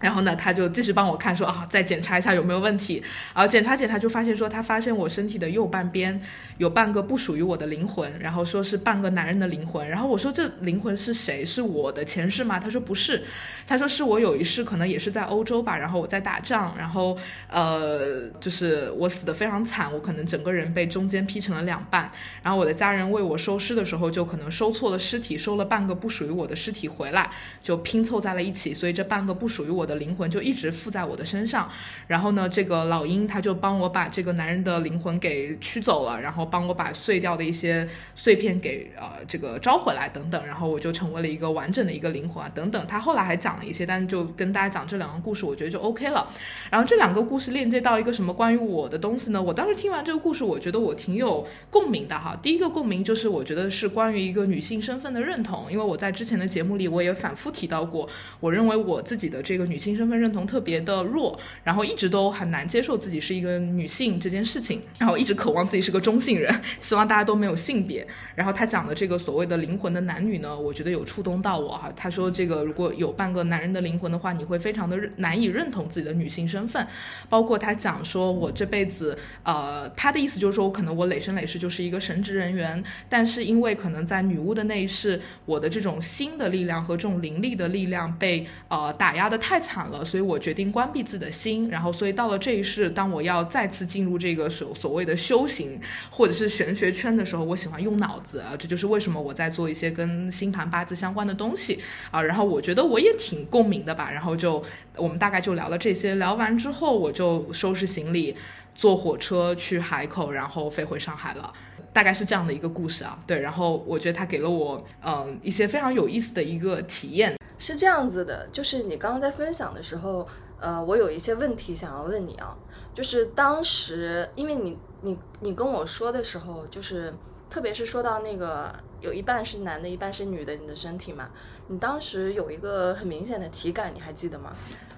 [0.02, 3.02] 然后呢，他就继续帮我看，说啊，再检查一下有没有问题。
[3.34, 6.20] 然后检查检查，就发现说他发现我身体的右半边
[6.58, 9.88] 有半个不属于我的灵魂，然后说是半个男人的灵魂。
[9.88, 11.46] 然后我说这灵魂是谁？
[11.46, 12.58] 是我的前世吗？
[12.58, 13.22] 他说不是，
[13.66, 17.16] 他说是我有一世可能也是在欧洲吧，然后我在打仗，然后
[17.48, 22.10] 呃，就是我死的非常惨，我可能整个人被中间劈成了两半。
[22.42, 27.30] 然后我的家人为我收尸的时候，就可能收错了尸体，收了半个不属于我的尸体回来，
[27.62, 29.91] 就拼凑在了一起，所以这半个不属于我的。
[29.96, 31.70] 灵魂就一直附在我的身上，
[32.06, 42.86] 然后呢，这个老鹰他就帮我把这个男人的灵魂给驱走了，然后帮我把碎掉的一些碎片给呃这个招回来等等，然后我就成为了一个完整的一个灵魂啊等等。
[42.88, 46.26] 他后来还讲了一些，但就跟大家讲这两个故事，我觉得就 OK 了。
[46.70, 49.42] 然后这两个故事链接到一个什么关于我的东西呢？
[49.42, 52.34] 我当时听完这个故事，我觉得我挺有共鸣的哈。
[52.42, 58.08] 第一个共鸣就是我觉得是关于一个女性身份的认同，因为我在之前的节目里我也反复提到过，
[58.40, 59.81] 我认为我自己的这个女。
[59.82, 68.06] 性身份认同特别的弱，然后一直都很难接受自己是一个女性这件事情，然后一直渴望自己是个中性人， 希望大家都没有性别。
[68.36, 71.92] 然后他讲的这个所谓的灵魂的男女呢，我觉得有触动到我哈。
[71.96, 76.86] 他说这个如果有半个男人的灵魂的话，你会非常的难以认同自己的女性身份。
[77.28, 89.71] 包括他讲说我这辈子，呃，他的意思就是说我可能我累生累世就是一个神职人员，但是因为可能在女巫的那一世，我的这种心的力量和这种灵力的力量被呃打压的太惨。
[89.72, 95.80] 惨了，所以我决定关闭自己的心，然后所以到了这一世，当我要再次进入这个所所谓的修行
[96.10, 101.78] 或者是玄学圈的时候，我喜欢用脑子啊，这就是为什么我在做一些跟星盘八字相关的东西
[102.10, 102.20] 啊。
[102.22, 104.62] 然后我觉得我也挺共鸣的吧，然后就
[104.96, 108.36] 我们大概就聊了这些，聊完之后我就收拾行李，
[108.74, 111.52] 坐火车去海口，然后飞回上海了，
[111.92, 113.18] 大概是这样的一个故事啊。
[113.26, 117.36] 对，然后我觉得他给了我嗯一些非常有意思的一个体验。
[117.58, 120.26] 是这样子的，就是你刚刚在分享的时候，
[120.58, 122.56] 呃，我有一些问题想要问你啊，
[122.92, 127.14] 就是当时因为你你你跟我说的时候，就是
[127.48, 131.30] 特别是说到那个有一半是男的，一半是女的，你的身体嘛，
[131.68, 134.52] 你当时有一个很明显的体感，你还记得吗？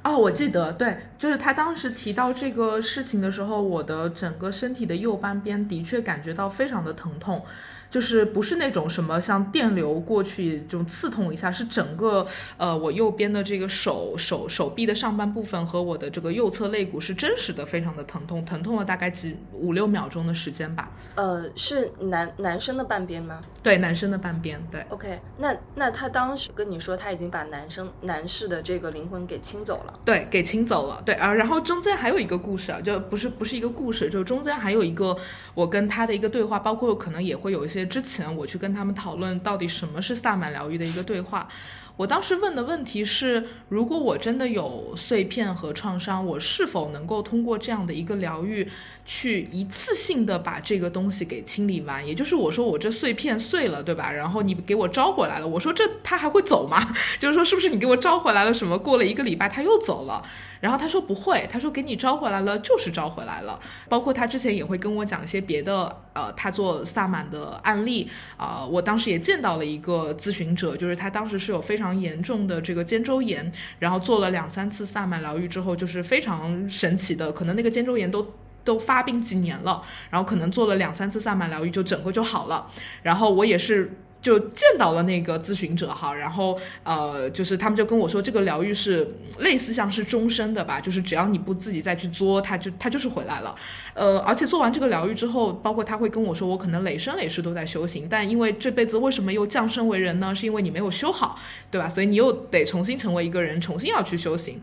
[0.05, 7.43] 哦，我记得，对，就是他当时提到这个事情的时候，我的整个身体的右半边的确感觉到非常的疼痛。
[7.91, 20.91] 就是不是那种什么像电流过去这种刺痛一下，是整个呃我右边的这个手手手臂的上半部分和我的这个右侧肋骨是真实的非常的疼痛，疼痛了大概几五六秒钟的时间吧。
[21.15, 23.41] 呃，是男男生的半边吗？
[23.63, 24.61] 对，男生的半边。
[24.73, 24.85] 对。
[24.89, 29.94] OK，那那他当时跟你说他已经把男生男士的这个灵魂给清走了。
[30.05, 31.03] 对，给清走了。
[31.05, 35.17] 对啊，然后中间还有一个故事啊，就不是不是一个故事，就中间还有一个
[35.55, 37.85] 我跟他的一个对话，包括可能也会有一些。
[37.87, 41.49] 之前我去跟他们讨论到底什么是萨满疗愈的一个对话。
[41.97, 48.69] 我当时问的问题是：如果我真的有碎片和创伤，我是否能够通过这样的一个疗愈，
[49.07, 52.05] 去一次性的把这个东西给清理完？
[52.05, 54.11] 也就是我说我这碎片碎了，对吧？
[54.11, 56.83] 然后你给我招回来了，我说这他还会走吗？
[57.21, 58.77] 就是说是不是你给我招回来了什么？
[58.77, 60.21] 过了一个礼拜他又走了？
[60.61, 63.61] 然后他说不会，他说给你招回来了就是招回来了。
[63.89, 68.65] 包括他之前也会跟我讲一些别的，呃，他做萨满的案例啊。
[68.65, 78.33] 我当时也见到了一个咨询者，就是他当时是有非常严重的这个肩周炎，然后做了两三次萨满疗愈之后，就是非常神奇的，可能那个肩周炎都
[78.65, 82.69] 都发病几年了，然后可能做了两三次萨满疗愈就整个就好了。
[83.03, 83.93] 然后我也是。
[84.25, 89.07] 就见到了那个咨询者哈，然后呃，就是他们就跟我说，这个疗愈是
[89.41, 93.55] 类似像是终身的吧，就是只要你不自己再去作，他就他就是回来了，
[93.93, 100.35] 呃，而且做完这个疗愈之后，包括他会跟我说，我可能累生累世都在修行，但因为这辈子为什么又降生为人呢？
[100.35, 101.39] 是因为你没有修好，
[101.71, 101.87] 对吧？
[101.87, 104.59] 所以你又得重新成为一个人，重新要去修行。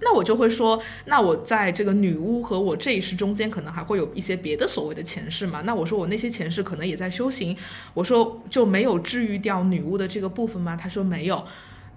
[0.00, 5.60] 那我就会说，那我在这个女巫和我这一世中间，可能还会有一些别的所谓的前世嘛？
[5.62, 7.56] 那我说我那些前世可能也在修行，
[7.94, 10.76] 我说就没有治愈掉女巫的这个部分吗？
[10.76, 11.44] 他说没有。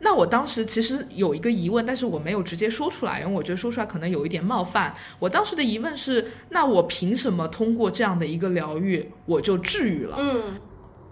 [0.04, 4.92] 那我当时其实有一个疑问，但是我没有直接说出来，因为我觉得说出来可能有一点冒犯。
[5.20, 10.18] 我当时的疑问是，那我凭什么通过这样的一个疗愈，我就治愈了？
[10.20, 10.60] 嗯。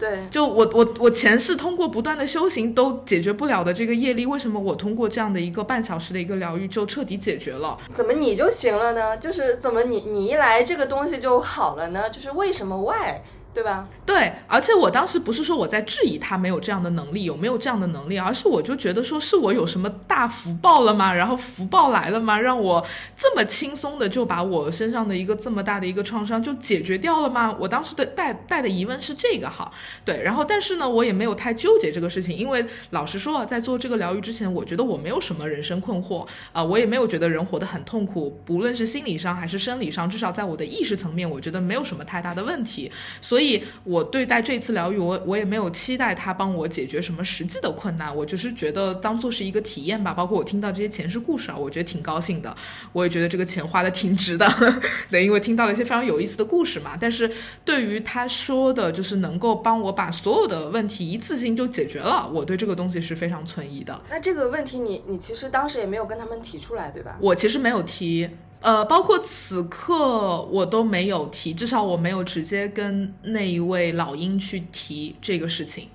[0.00, 7.76] 对，就我我我前世通过不断的修行都解决不了的这个业力，为什么我通过这样的一个半小时的一个疗愈就彻底解决了？
[7.92, 9.18] 怎么你就行了呢？
[9.18, 12.08] 就是怎么你你一来这个东西就好了呢？
[12.08, 13.20] 就是为什么 why？
[13.52, 13.88] 对吧？
[14.06, 21.12] 对，而且我当时不是说我在质疑他没有这样的能力，有没有这样的能力，而是我就觉得说是我有什么大福报了吗？
[21.12, 22.38] 然后福报来了吗？
[22.40, 22.84] 让我
[23.16, 27.54] 这么轻松的就把我身上的一个这么大的一个创伤就解决掉了吗？
[27.58, 29.70] 我当时的带带的疑问是这个哈，
[30.04, 43.39] 对，然后但是呢，我也没有太纠结这个事情，因为老实说，在做这个疗愈之前，我觉得我没有什么人生困惑啊，我也没有觉得人活得很痛苦，不论是心理上还是生理上，至少在我的意识层面，我觉得没有什么太大的问题，所以。
[43.40, 50.12] 所以，我对待这次疗愈，我我也没有期待他帮我解决什么实际的困难，我就是觉得当做是一个体验吧。
[50.12, 52.54] 包括我听到这些前世故事啊，我觉得挺高兴的，
[52.92, 54.46] 我也觉得这个钱花的挺值的，
[55.10, 56.98] 对，因为听到了一些非常有意思的故事嘛。
[57.00, 57.32] 但是
[57.64, 63.98] 对于他说的，就是能够帮我把所有的问题一次性就解决了，我对这个东西是非常存疑的。
[64.10, 67.16] 那这个问题，你你其实当时也没有跟他们提出来，对吧？
[67.18, 68.28] 我其实没有提。
[68.60, 75.88] 呃，包括此刻我都没有提，至少我没有直接跟那一位老鹰去提这个事情，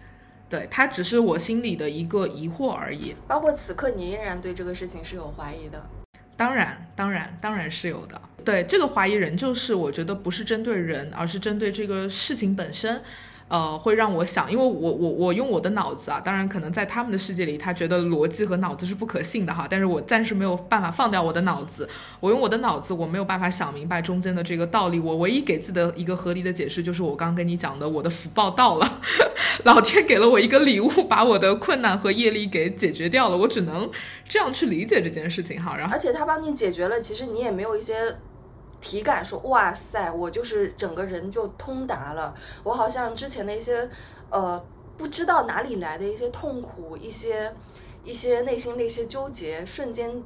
[0.50, 3.16] 对他只是我心里的一个疑惑而已。
[3.28, 5.86] 包括此刻你依然对这个事情是有怀疑的？
[6.36, 8.20] 当然，当然，当然是有的。
[8.44, 13.02] 对这个怀疑人，就是我觉得不是针对人，而是针对这个事情本身。
[13.48, 21.88] 呃，会让我想，因为我我我用我的脑子啊，当然可能在他们的世界里，他觉得逻辑和脑子是不可信的哈，但是我暂时没有办法放掉我的脑子，
[22.20, 29.00] 我用我的脑子，我没有办法想明白中间的这个道理，我唯一给自己的一个合理的解释就是我刚刚跟你讲的，我的福报到了，
[29.64, 33.92] 老天给了我一个礼物，把我的困难和业力给解决掉了，我只能
[34.28, 38.18] 这样去理解这件事情哈，然后而且他帮你解决了，其实你也没有一些。
[38.86, 43.90] 体感说哇塞，我就是整个人就通达了，我好像之前的一些
[44.30, 44.64] 呃
[44.96, 47.52] 不知道哪里来的一些痛苦，一些
[48.04, 50.22] 一些内心的一些纠结，瞬间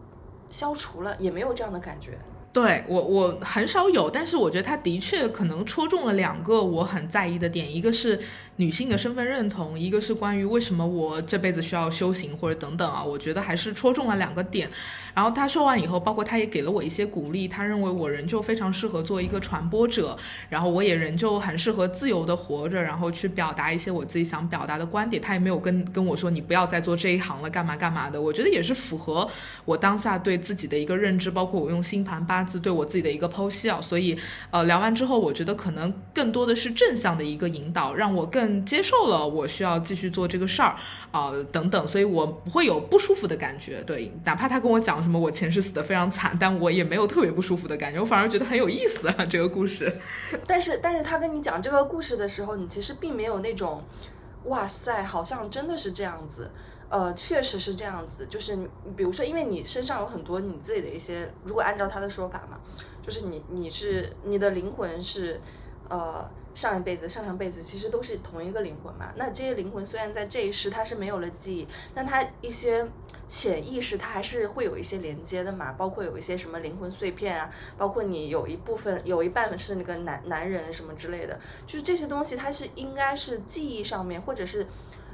[0.52, 2.20] 消除了，也没有这样的感觉。
[2.52, 8.20] 对我我很少有，但是我觉得他的确可能戳中了两个我很在意的点，一个是。
[8.60, 14.70] 女性的身份认同，一个是关于为什么我这辈子需要修行或者等等啊，我觉得还是戳中了两个点。
[15.16, 20.18] 然后他说完以后，包括他也给了我一些鼓励，他认为我仍旧非常适合做一个传播者，
[20.50, 25.24] 然后我也仍旧很适合自由的活着，然后去表达一些我自己想表达的观点。
[25.24, 28.22] 他也没有跟跟我说你不要再做这一行了，干嘛干嘛的。
[28.22, 29.26] 我觉得也是符合
[29.64, 33.80] 我当下对自己的一个认知，包括我用星盘八字对我自己的一个剖析啊。
[33.82, 34.18] 所以
[34.52, 38.49] 呃聊完之后，我觉得可能更多的是正向的一个引导，让我更。
[38.66, 40.76] 接受了，我需要继续做这个事儿
[41.12, 43.82] 啊，等等，所以我不会有不舒服的感觉。
[43.84, 50.00] 对，哪怕他跟我讲什么我前世死的非常惨，但我也没有特别不舒服的感觉，我反而觉得很有意思啊，这个故事。
[50.46, 53.84] 但是，但是他跟你讲这个故事的时候，你其实并没有那种，
[54.46, 56.52] 哇塞，好像真的是这样子，
[56.90, 58.28] 呃，确实是这样子。
[58.28, 62.58] 就是你，比如说，因为你身上有很多你自己的一些，如果按照他的说法嘛，
[63.02, 65.40] 就是你，你是你的灵魂是。
[65.92, 66.24] 呃，
[66.56, 69.14] 上一辈子、上上辈子其实都是同一个灵魂嘛。
[69.16, 72.86] 那这些灵魂虽然在这一世它是没有了记忆，但它一些
[73.28, 75.72] 潜意识它还是会有一些连接的嘛。
[75.74, 84.66] 包括有一些什么灵魂碎片啊，包括你有一部分有一半是那个男男人什么之类的，就是这些东西它是应该是记忆上面或者是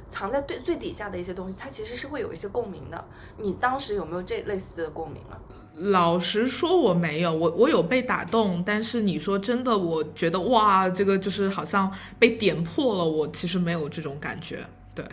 [0.08, 3.04] 藏在最最底下的一些东西，它其实是会有一些共鸣的。
[3.38, 5.38] 你当时有没有这类似的共鸣啊？
[5.78, 15.04] 老实说，我没有，我我有被打动，但是你说真的，我觉得哇，这个就是好像被点破了，我其实没有这种感觉，对。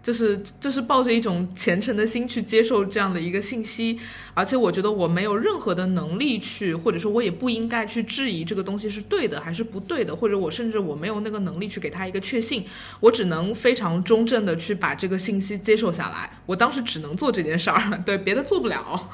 [0.00, 3.98] 就是就是抱着一种虔诚的心去接受这样的一个信息，
[4.32, 12.64] 而且我觉得我没有任何的能力去，或者说我也不应该去质疑这个东西是对的还是不对的，或者我甚至我没有那个能力去给他一个确信，
[13.00, 16.30] 我只能非常中正的去把这个信息接受下来。
[16.46, 19.10] 我当时只能做这件事儿， 对别的做不了，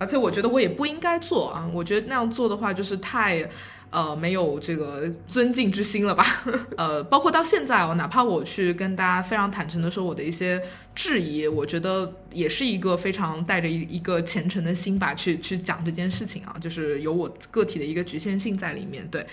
[0.00, 3.48] 而且我觉得我也不应该做啊，我觉得那样做的话就是太。
[3.92, 6.24] 呃，没有这个尊敬之心了吧？
[6.78, 10.62] 呃，包括到现在哦，哪怕我去跟大家非常坦诚的说我的一些
[10.94, 19.04] 质疑，我觉得也是一个非常带着一一个虔诚的心吧，去去讲这件事情啊，就是有我个体的一个局限性在里面。
[19.08, 19.26] 对，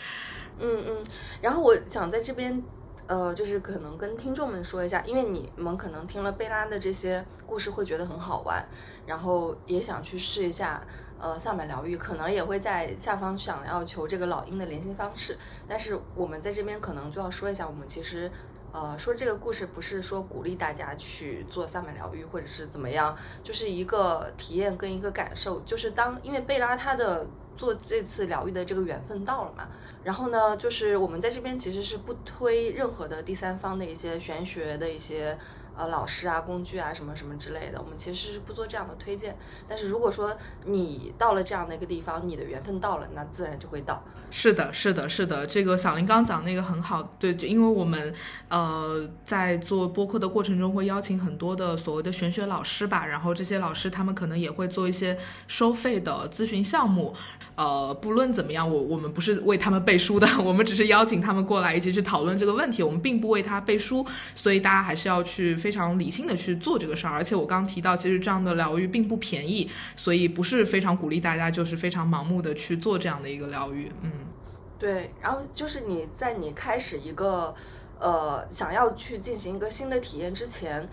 [0.59, 1.03] 嗯嗯。
[1.39, 2.59] 然后我想在这边，
[3.07, 8.63] 呃，就是可能跟听众们说一下，因为你们可能听了贝拉的这些故事会觉得很好玩，
[9.05, 10.81] 然后也想去试一下。
[11.19, 15.35] 呃，萨满疗愈可能也会在下方想要求这个老鹰的联系方式，
[15.67, 18.31] 但是我们在这边可能就要说一下，我们其实，
[18.71, 27.25] 呃，说这个故事不是说鼓励大家去做萨满疗愈或者是怎么样，就是一个体验跟一个感受，就是当因为贝拉他的
[27.57, 29.67] 做这次疗愈的这个缘分到了嘛，
[30.03, 35.37] 然后呢，就是我们在这边其实是不推任何的第三方的一些玄学的一些。
[35.79, 39.37] 呃，老师啊，工具啊，什么什么之类的，我们其实是不做这样的推荐。
[39.67, 40.35] 但是如果说
[40.65, 44.01] 你到了这样的一个地方，你的缘分到了，那自然就会到。
[44.29, 48.13] 是的，是的，是的，这个小林刚讲那个很好，对，因为我们
[48.49, 55.17] 呃在做播客的过程中会邀请很多的所谓的玄学老师吧，然后这些老师他们可能也会做一些
[55.47, 57.13] 收费的咨询项目。
[57.55, 64.05] 呃，不论怎么样，我我们不是为他们背书的，我们只是邀请他们过来一起去讨论这个问题，我们并不为他背书，
[64.35, 65.57] 所以大家还是要去。
[65.57, 73.91] 非常理性的去做这个事儿，而且我刚刚提到，其实这样的疗愈并不便宜，所以不是非常鼓励大家就是非常盲目的去做这样的一个疗愈。
[74.03, 74.11] 嗯，
[74.79, 75.13] 对。
[75.21, 77.53] 然后就是你在你开始一个
[77.99, 80.87] 呃想要去进行一个新的体验之前，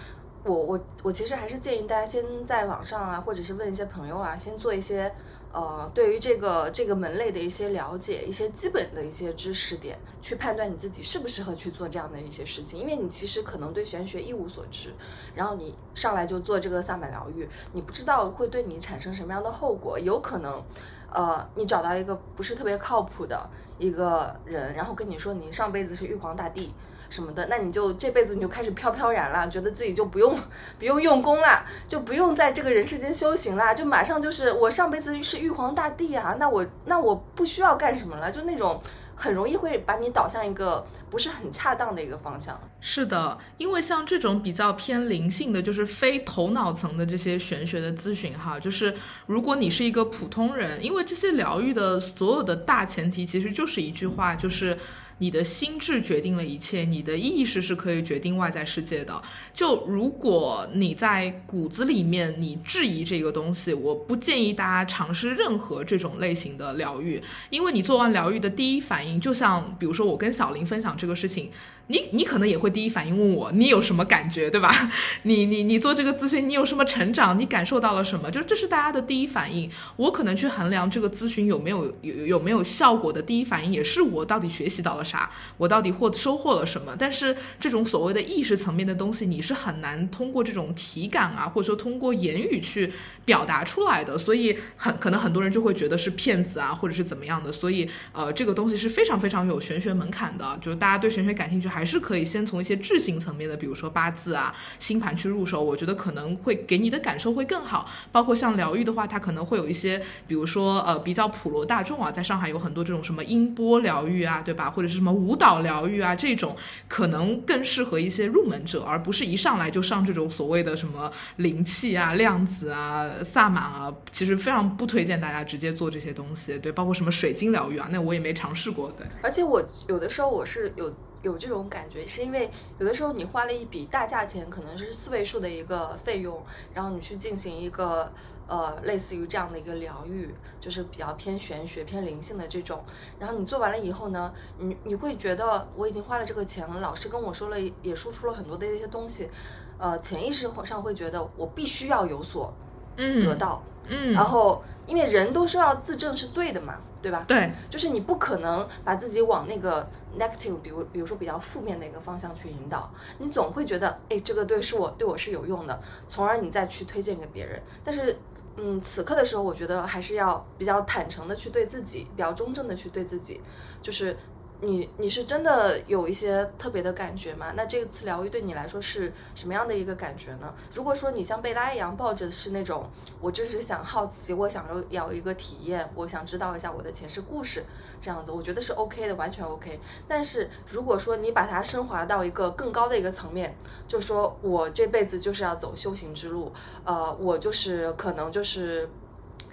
[0.44, 5.14] 我我我其实还是建议大家先在网上啊，或者是问一些朋友啊，先做一些。
[5.56, 12.80] 呃，对于这个这个门类的一些了解，一些基本的一些知识点，去判断你自己适不适合去做这样的一些事情。
[12.80, 14.92] 因为你其实可能对玄学一无所知，
[15.32, 19.96] 然后你上来就做这个萨满疗愈，你不知道会对你产生什么样的后果。
[19.96, 20.60] 有可能，
[21.08, 23.48] 呃，你找到一个不是特别靠谱的
[23.78, 26.72] 一个人，然后跟你说你上辈子是玉皇大帝。
[27.10, 30.36] 什么的，那你就这辈子你就开始飘飘然了，觉得自己就不用
[30.80, 38.80] 不用用功了，就不用在这个人世间修行了，就马上就是我上辈子是玉皇大帝啊，那我那我不需要干什么了，就那种
[39.14, 42.60] 很容易会把你导向一个不是很恰当的一个方向。
[42.80, 48.94] 是的，因为像这种比较偏灵性的，就是非头脑层的这些玄学的咨询哈，就是
[49.26, 54.76] 如果你是一个普通人，因为这些疗愈的所有的大前提其实就是一句话，就是。
[55.18, 59.22] 你的心智决定了一切，你的意识是可以决定外在世界的。
[59.52, 71.50] 就如果你在骨子里面你质疑这个东西，我不建议大家尝试任何这种类型的疗愈，因为你做完疗愈的第一反应，就像比如说我跟小林分享这个事情。
[71.88, 74.90] 你你可能也会第一反应问我，你有什么感觉，对吧？
[75.24, 77.38] 你你你做这个咨询，你有什么成长？
[77.38, 78.30] 你感受到了什么？
[78.30, 79.70] 就这是大家的第一反应。
[79.96, 86.96] 我可能去衡量这个咨询有没有有有没有效果的第一反应，也是我到底学习到了啥，我到底获收获了什么。
[86.98, 92.90] 但是这种所谓的意识层面的东西，你是很难通过这种体感啊，或者说通过言语去
[93.26, 94.16] 表达出来的。
[94.16, 97.52] 所以很可能很多人就会觉得是骗子啊，或者是怎么样的。
[97.52, 101.68] 所以呃，这个东西是非常非常有玄学门槛的，就是大家对玄学感兴趣。
[101.74, 107.90] 还是可以先从一些智性层面的，比如说八字啊、星盘去入手，我觉得可能会给你的感受会更好。
[108.12, 114.70] 包括像疗愈的话，它可能会有一些，比如说呃比较普罗大众啊，在上海有很多这种什么音波疗愈啊，对吧？
[114.70, 116.54] 或者是什么舞蹈疗愈啊，这种
[116.86, 123.92] 可能更适合一些入门者，而不是一上来就上这种所谓的什么灵气啊、量子啊、萨满啊。
[124.12, 129.04] 其实非常不推荐大家直接做这些东西，对，包括什么水晶疗愈啊，那我也没尝试过，对。
[129.24, 130.94] 而且我有的时候我是有。
[131.24, 136.40] 有这种感觉，是因为有的时候你花了一笔大价钱，可能是四位数的一个费用，
[136.74, 138.12] 然后你去进行一个
[138.46, 142.84] 呃类似于这样的一个疗愈，就是比较偏玄学、偏灵性的这种。
[143.18, 149.30] 然后你做完了以后呢，你你会觉得我已经花了这个钱了，老师跟我说了，也输出了很多的一些东西，
[149.78, 152.52] 呃，潜意识上会觉得我必须要有所
[152.96, 153.62] 得到。
[153.64, 153.73] 嗯，
[154.12, 157.24] 然后因为人都说要自证是对的嘛，对吧？
[157.26, 167.60] 对，就是你不可能把自己往那个 negative，比如比如说比较负面的一个方向去引导，你总会觉得，哎，这个对是我对我是有用的，从而你再去推荐给别人。
[167.82, 168.18] 但是，
[168.56, 173.40] 嗯，此刻的时候，我觉得还是要比较坦诚的去对自己，比较中正的去对自己，
[173.82, 174.16] 就是。
[174.64, 177.52] 你你是真的有一些特别的感觉吗？
[177.54, 180.52] 那这次疗愈对你来说是什么样的一个感觉呢？
[180.72, 182.90] 如果说你像贝拉一样抱着是那种
[183.20, 187.64] 我就是想好奇，我想要要一个体验，我想知道一下我的前世故事，
[188.00, 189.78] 这样子我觉得是 OK 的，完全 OK。
[190.08, 193.56] 但是如果说你把它升华到一个更高的一个层面，
[193.86, 196.52] 就说我这辈子就是要走修行之路，
[196.84, 198.88] 呃，我就是可能就是。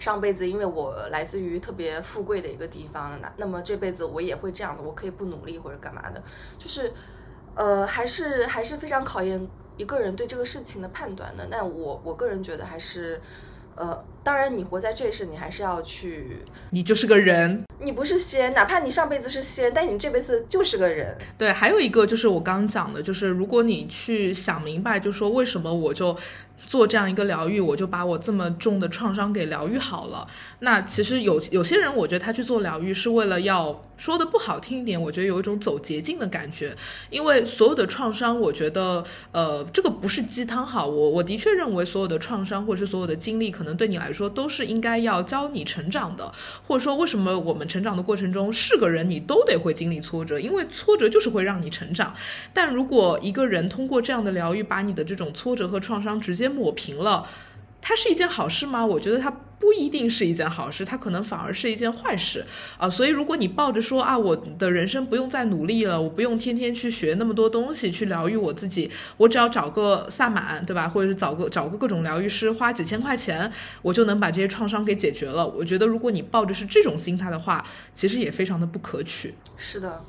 [0.01, 6.21] 上辈子因为我来自于特别富贵的一个地方，那那么这辈子我也会这样的，我可以不努力或者干嘛的，
[6.57, 6.91] 就是，
[7.53, 9.47] 呃，还是还是非常考验
[9.77, 11.47] 一个人对这个事情的判断的。
[11.51, 13.21] 那我我个人觉得还是，
[13.75, 17.63] 呃，当然你活在这一世，你还是要去，你就是个人。
[17.83, 21.17] 你不是仙，哪怕你上辈子是仙，但你这辈子就是个人。
[21.37, 26.17] 对，还有一个就是我刚刚讲的，就是如果你去想明白，就说为什么我就。
[26.63, 30.27] 做这样一个疗愈，我就把我这么重的创伤给疗愈好了。
[30.59, 36.75] 那其实有有些人，我觉得他去做疗愈是为了要说的不好听一点，我觉得有一种走捷径的感觉。
[37.09, 40.85] 因为所有的创伤，我觉得呃，这个不是鸡汤哈。
[40.85, 46.31] 我我的确认为所有的创伤或者是所有的经历，可能对你来说都是应该要教你成长的。
[46.67, 52.13] 或者说，为什么我们成长的过程中是个人，你都得会经历挫折，因为挫折就是会让你成长。
[52.53, 57.27] 但如果一个人通过这样的疗愈，把你的这种挫折和创伤直接抹平了，
[57.81, 58.85] 它是一件好事吗？
[58.85, 62.45] 我觉得它不一定是一件好事，它可能反而是一件坏事
[62.77, 62.89] 啊。
[62.89, 70.89] 所以，如果你抱着说啊，我的人生不用再努力了，我不用天天去学那么多东西去疗愈我自己，我只要找个萨满，对吧？
[70.89, 73.51] 或者是找个找个各种疗愈师，花几千块钱，
[73.81, 75.47] 我就能把这些创伤给解决了。
[75.47, 77.63] 我觉得，如果你抱着是这种心态的话，
[77.93, 79.35] 其实也非常的不可取。
[79.57, 80.01] 是的，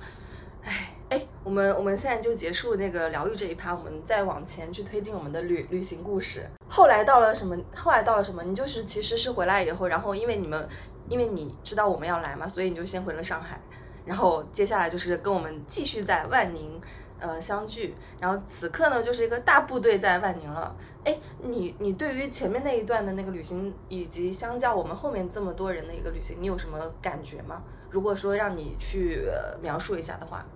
[1.44, 6.48] 我们我们现在就结束那个疗愈这一趴，我们再往前去推进我们的旅旅行故事。
[6.68, 7.56] 后来到了什么？
[7.74, 8.44] 后来到了什么？
[8.44, 10.68] 你就是其实是回来以后，然后因为你们，
[11.08, 13.60] 因为你知道我们要来嘛，所以你就先回了上海，
[14.04, 16.80] 然后接下来就是跟我们继续在万宁
[17.18, 17.96] 呃相聚。
[18.20, 20.76] 然后此刻呢，就是一个大部队在万宁了。
[21.02, 27.60] 哎，你你对于前面那一段的那个旅行，以及相较我们后面这么多人的一个旅行，你有什么感觉吗？
[27.90, 29.24] 如果说让你去
[29.60, 30.46] 描述一下的话。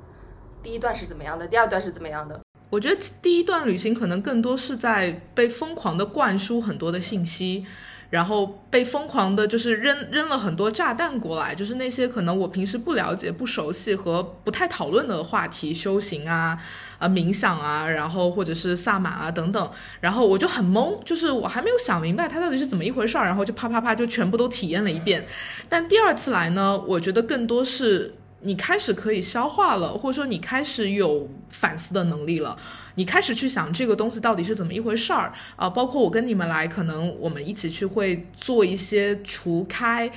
[0.63, 1.47] 第一段是怎么样的？
[1.47, 2.41] 第二段是怎么样的？
[2.69, 7.65] 我觉得第一段旅行可能更多是在被疯狂的灌输很多的信息，
[8.11, 16.61] 然后被疯狂的，就是扔扔了很多炸弹过来，就是那些可能我平时不了解、不熟悉和不太讨论的话题，修行啊、
[16.99, 25.25] 啊冥想啊，然后或者是萨满啊等等，然后我就很懵，就是我还没有想明白它到底是怎么一回事儿，然后就啪啪啪就全部都体验了一遍。
[25.69, 28.17] 但第二次来呢，我觉得更多是。
[28.47, 32.57] 你开始可以消化了，或者说你开始有反思的能力了，
[32.95, 35.69] 你开始去想这个东西到底是怎么一回事儿啊？
[35.69, 40.09] 包括我跟你们来，可能我们一起去会做一些除开。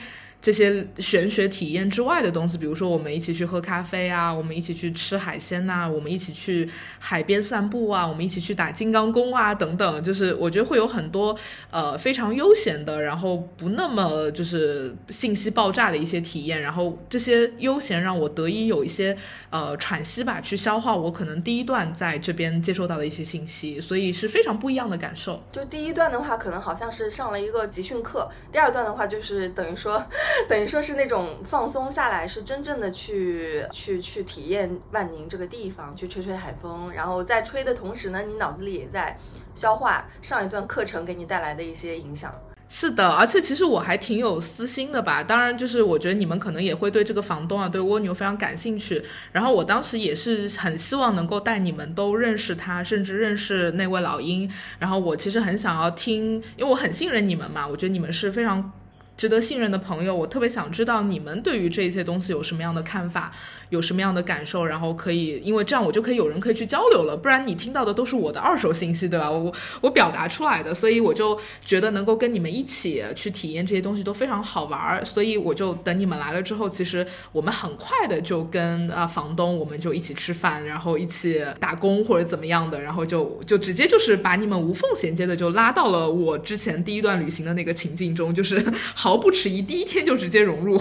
[0.41, 11.37] 这些玄学体验之外的东西，比如说我们一起去喝咖啡啊，我们一起去吃海鲜呐，我们一起去海边散步啊，我们一起去打金刚功啊，等等，就是我觉得会有很多
[11.71, 19.17] 呃非常悠闲的，然后不那么就是信息爆炸的一些体验，然后这些悠闲让我得以有一些
[19.49, 25.43] 呃喘息吧，去消化我可能第一段在这边接受到的一些信息，所以是非常不一样的感受。
[25.51, 30.01] 就第一段的话，可能好像是上了一个集训课，第二段的话就是等于说。
[30.47, 39.17] 等于说是那种放松下来，是真正的去去去体验万宁这个地方，去吹吹海风，然后在吹的同时呢，你脑子里也在
[39.53, 42.33] 消化上一段课程给你带来的一些影响。
[42.71, 45.23] 是的，而且其实我还挺有私心的吧。
[45.23, 49.03] 当然，就是我觉得你们可能也会对这个房东啊，对蜗牛非常感兴趣。
[49.31, 54.47] 然后我当时也是很希望能够带你们都认识他，甚至认识那位老鹰。
[54.77, 58.71] 然后我其实很想要听，因为我很信任你们嘛，我觉得你们是非常。
[59.19, 63.29] 值得信任的朋友，我特别想知道你们对于这些东西有什么样的看法，
[63.67, 69.29] 有什么样的感受，然后可以，因为这样我就可以有人可以去交流了，不然你听到的都是我的二手信息，对吧？
[69.29, 88.65] 我我表达出来的，所以我就觉得能够跟你们一起去体验这些东西都非常好玩儿，所以我就等你们来了之后，其实我们很快的就跟啊房东，我们就一起吃饭，然后一起打工或者怎么样的，然后就就直接就是把你们无缝衔接的就拉到了我之前第一段旅行的那个情境中，就是
[88.95, 89.08] 好。
[89.09, 90.79] 毫不迟疑，第一天就直接融入。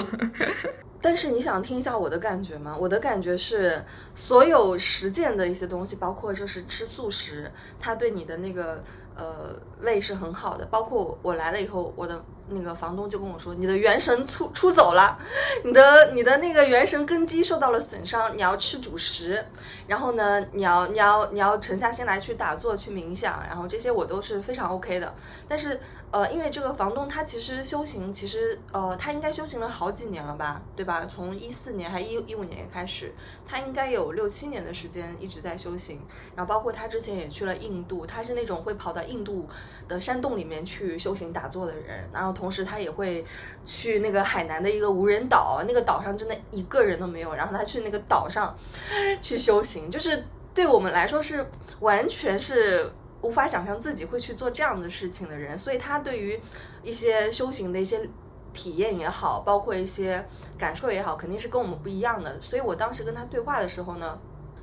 [1.01, 2.77] 但是你想听一下我的感觉吗？
[2.79, 3.83] 我的感觉是，
[4.15, 7.51] 所有实践的一些东西，包括就是吃素食，
[7.81, 8.85] 它对你的那个
[9.17, 10.67] 呃胃是很好的。
[10.67, 15.17] 包括我来了以后，我的那个房东就跟我说，你的元神出出走了，
[15.65, 19.43] 你的你的那个元神根基受到了损伤，你要吃主食，
[19.87, 25.15] 然后呢，你要你要你要沉下心来去打坐去冥想，然后这些我都是非常 OK 的。
[25.47, 25.79] 但是
[26.11, 31.05] 呃，因为这个房东他其实修行，其实呃他应该修行了好几年了吧，对吧？
[31.07, 33.13] 从一四年还一一五年开始，
[33.47, 36.01] 他应该有六七年的时间一直在修行。
[36.35, 39.47] 然后包括他之前也去了印度，他是那种会跑到印度
[39.87, 42.29] 的山洞里面去修行打坐的人，然后。
[42.39, 43.25] 同时，他也会
[43.67, 47.35] 去那个海南的一个无人岛，那个岛上真的一个人都没有。
[47.35, 48.55] 然后他去那个岛上
[49.21, 51.45] 去修行，就是对我们来说是
[51.81, 52.93] 完全是
[53.23, 55.59] 无法想象自己会去做这样的事情的人。
[55.59, 56.41] 所以他对于
[56.83, 58.09] 一些修行的一些
[58.53, 62.41] 体验也好，包括一些感受也好，肯定是跟我们不一样的。
[62.41, 64.19] 所以我当时跟他对话的时候呢。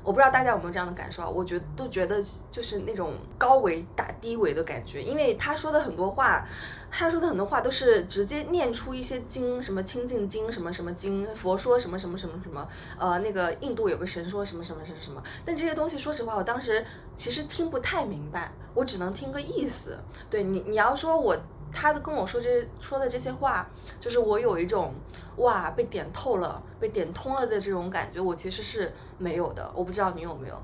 [0.06, 1.28] 我不知道大家有没有这样的感受啊？
[1.28, 6.48] 我觉都觉得就是那种高维打低维的感觉，因为他说的很多话，
[6.92, 12.68] 他说的很多话都是直接念出一些经，什么清净经，什么什么经，佛说什么什么什么什么，
[13.00, 16.86] 呃，那个印度有个神说什么什么什么什么，但这些东西说实话，我当时
[17.16, 19.98] 其实听不太明白，我只能听个意思。
[20.30, 21.36] 对你，你要说我。
[21.76, 23.70] 他跟我说这些说的这些话，
[24.00, 24.94] 就是我有一种
[25.38, 29.70] 哇被点透了、被点通了的这种感觉，我其实是没有的。
[29.76, 30.64] 我不知道你有没有？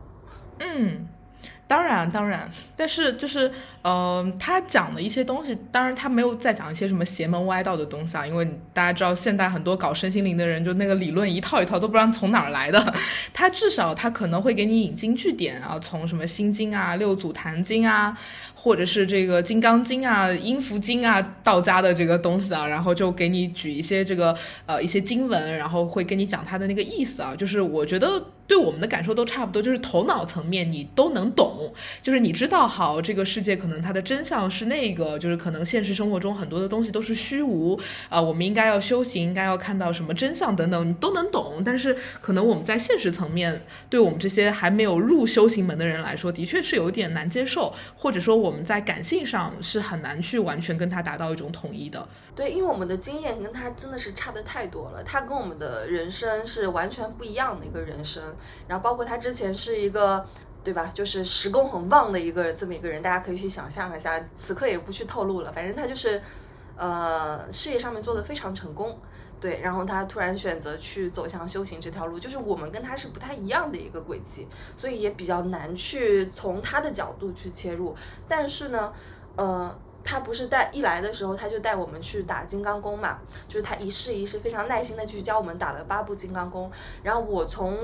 [0.60, 1.08] 嗯。
[1.68, 3.50] 当然，当然，但是就是，
[3.84, 12.94] 嗯，他讲的一些东西，当然他没有再讲一些什么邪门歪道的东西啊，因为大家知道，现代很多搞身心灵的人，就那个理论一套一套，都不知道从哪儿来的。
[13.34, 18.16] 他至少他可能会给你引经据典啊，从什么心经啊、六祖坛经啊，
[18.54, 28.24] 或者是这个金刚经啊、阴符经啊，道家的这个东西啊，然后就给你举一些这个呃一些经文，然后会跟你讲他的那个意思啊，就是我觉得。
[28.48, 31.74] 对我们的感受都差不多，就是头脑层面你都能懂，
[32.04, 41.62] 就是你知道，好，这个世界可能它的真相是那个，就是可能现实生活中很多的东西都是虚无啊，我们应该要修行，应该要看到什么真相等等，你都能懂。
[41.64, 52.08] 但是可能我们在现实层面，对我们这些还没有入修行门的人来说，的确是有点难接受，或者说我们在感性上是很难去完全跟他达到一种统一的。
[52.34, 58.24] 对，因为我们的经验跟他真的是差的太多了，他跟我们的人生是完全不一样的一个人生。
[58.68, 60.26] 然后包括他之前是一个，
[60.64, 60.92] 对吧？
[60.94, 64.20] 就是时工很旺的一个这么一个人，大家可以去想象一下。
[64.36, 66.22] 此刻也不去透露了，反正他就是，
[66.76, 69.00] 呃，事业上面做的非常成功，
[69.40, 69.60] 对。
[69.62, 77.96] 然后他突然选择去走向修行这条路，就是我们跟他是不太一样的一个轨迹，所以也比较难去从他的角度去切入。
[78.28, 78.94] 但是呢，
[79.36, 79.76] 呃。
[80.04, 86.72] 他不是带一来的时候，他就带我们去打金刚功嘛，就是他一试一试，非常耐心的去教我们打了八步金刚功。
[87.04, 87.78] 然后我从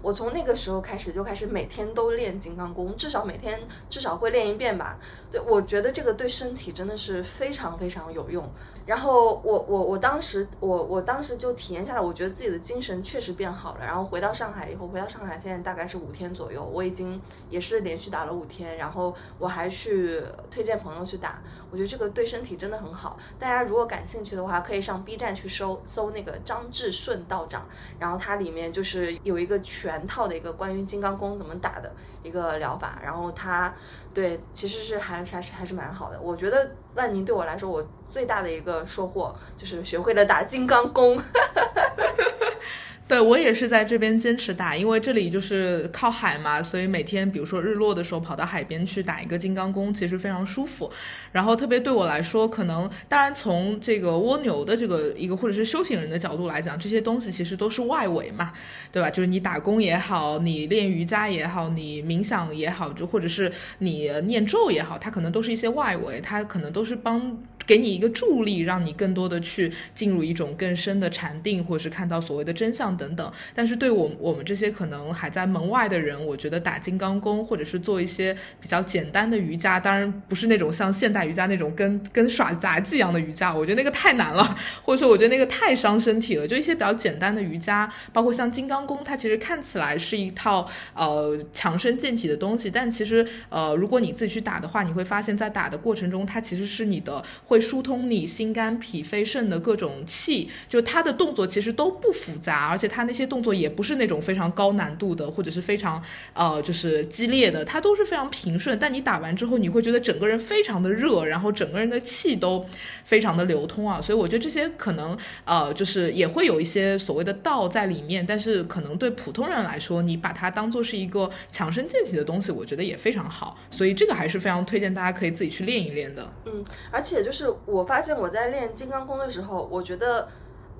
[0.00, 4.98] 我从那个时候开始就开始每天都练金刚功，至少每天至少会练一遍吧。
[5.30, 8.48] 对，我觉得这个对身体真的是非常非常有用。
[8.84, 13.84] 然后我我我当时我我当时就体验下来，我觉得自己的精神确实变好了。
[13.84, 18.76] 然后回到上海以后，回到上海现在大概是五天左右，我已经也是连续打了五天。
[18.76, 23.16] 然后我还去推荐朋友去打，我觉得这个对身体真的很好。
[23.38, 27.66] 大家如果感兴趣的话，可以上 B 站去搜搜那个张志顺道长，
[27.98, 33.00] 然后它里面就是有一个全套的一个关于金刚功怎么打的一个疗法。
[33.02, 33.74] 然后他
[34.14, 36.20] 对其实是还还是还是蛮好的。
[36.20, 37.84] 我觉得万宁对我来说，我。
[38.12, 41.18] 最大的一个收获就是学会了打金刚功。
[43.08, 50.90] 对我也是在这边坚持打，因为这里就是靠海嘛，所以每天比如说日落的时候跑到海边去打一个金刚功，其实非常舒服。
[51.32, 58.50] 然后特别对我来说，可能当然从这个蜗牛的这个一个或者是修行人的角度来讲，这些东西其实都是外围嘛，
[58.90, 59.10] 对吧？
[59.10, 67.38] 就是你打工也好，你练瑜伽也好，你冥想也好，就或者是你念咒也好，它可能都是一些外围，它可能都是帮。
[67.64, 73.32] 给你一个助力，让你更多的去进入一种更深的禅定，或者是看到所谓的真相等等。
[73.54, 86.46] 但是对我我们这些可能还在门外的人，我觉得打金刚功，或者是做一些比较简单的瑜伽，当然不是那种像现代瑜伽那种跟跟耍杂技一样的瑜伽，我觉得那个太难了， 或者说我觉得那个太伤身体了。
[86.46, 97.22] 就一些比较简单的瑜伽，包括像金刚功，它其实看起来是一套呃强身健体的东西，但其实呃如果你自己去打的话，你会发现在打的过程中，它其实是你的。
[97.46, 106.02] 会疏通你心肝脾肺肾的各种气，就它的动作其实都不复杂，而且且他那些动作也不是那种非常高难度的，或者是非常
[106.34, 108.78] 呃就是激烈的，他都是非常平顺。
[108.78, 112.66] 但你打完之后，你会觉得整个人非常的热，然后整个人的气都
[113.04, 114.02] 非常的流通啊。
[114.02, 115.16] 所以我觉得这些可能
[115.46, 123.56] 呃就是也会有一些所谓的道在里面，但是可能对普通人来说，你把它当做是一个强身健体的东西，我觉得也非常好。
[123.70, 126.30] 所以这个还是非常推荐大家可以自己去练一练的。
[126.44, 127.22] 嗯，而且。
[127.22, 130.28] 就是我发现我在练金刚功的时候，我觉得，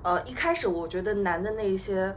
[0.03, 2.15] 呃，一开始我觉得难的那一些，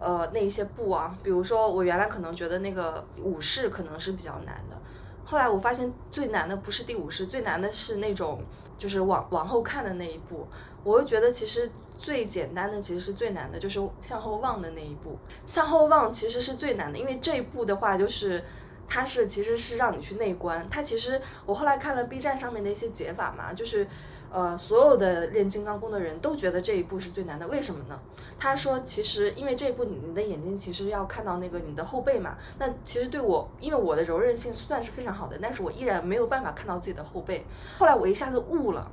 [0.00, 4.76] 呃，那一些步啊，比如说我原来可能觉得那个武士可能是比较难的，
[5.24, 8.42] 后来我发现最难的不是第五式，最难的是那种
[8.76, 10.48] 就是往往后看的那一步，
[10.82, 11.70] 我又觉得其实。
[11.98, 15.16] 最简单的其实是最难的，就是向后望的那一步。
[15.46, 18.44] 向后望其实是最难的，因为这一步的话，就是
[18.86, 20.68] 它是其实是让你去内观。
[20.68, 23.88] 它其实我后来看了 B 站上面的一些解法嘛，就是
[24.36, 27.48] 呃所有的练金刚功的人都觉得这一步是最难的。
[27.48, 27.98] 为什么呢？
[28.38, 32.36] 他说其实因为这一步你的眼睛其实要看到那个你的后背嘛。
[32.58, 37.46] 那其实对我，因为我的柔韧性算是非常好的，但是我依然没有办法看到自己的后背。
[37.78, 38.92] 后来我一下子悟了。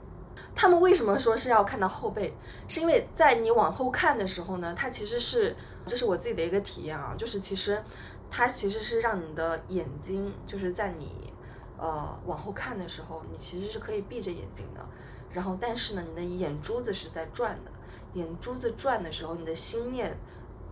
[0.55, 2.33] 他们为什么说是要看到后背？
[2.69, 5.53] 是因为在你往后看的时候呢，它其实是，
[5.85, 7.83] 这是我自己的一个体验啊，就是其实
[8.31, 11.33] 它其实是让你的眼睛，就是在你
[11.77, 14.85] 呃往后看的时候，你其实是可以闭着眼睛的，
[15.33, 17.71] 然后但是呢，你的眼珠子是在转的，
[18.13, 20.17] 眼珠子转的时候，你的心念。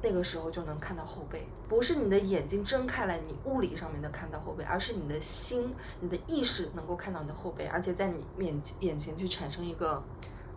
[0.03, 10.03] 那个时候就能看到后背，不是你的眼睛睁开来，你物理上面的看到后背，而是你的心、你的意识能够看到你的后背，而且在你面眼前去产生一个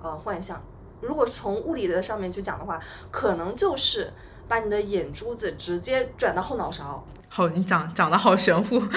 [0.01, 0.63] 呃幻象。
[1.03, 2.81] 如果从物理的上面去讲的话，
[3.11, 4.11] 可能就是
[4.49, 7.07] 把你的眼珠子直接转到后脑勺。
[7.29, 8.81] 好，你讲讲的好玄乎。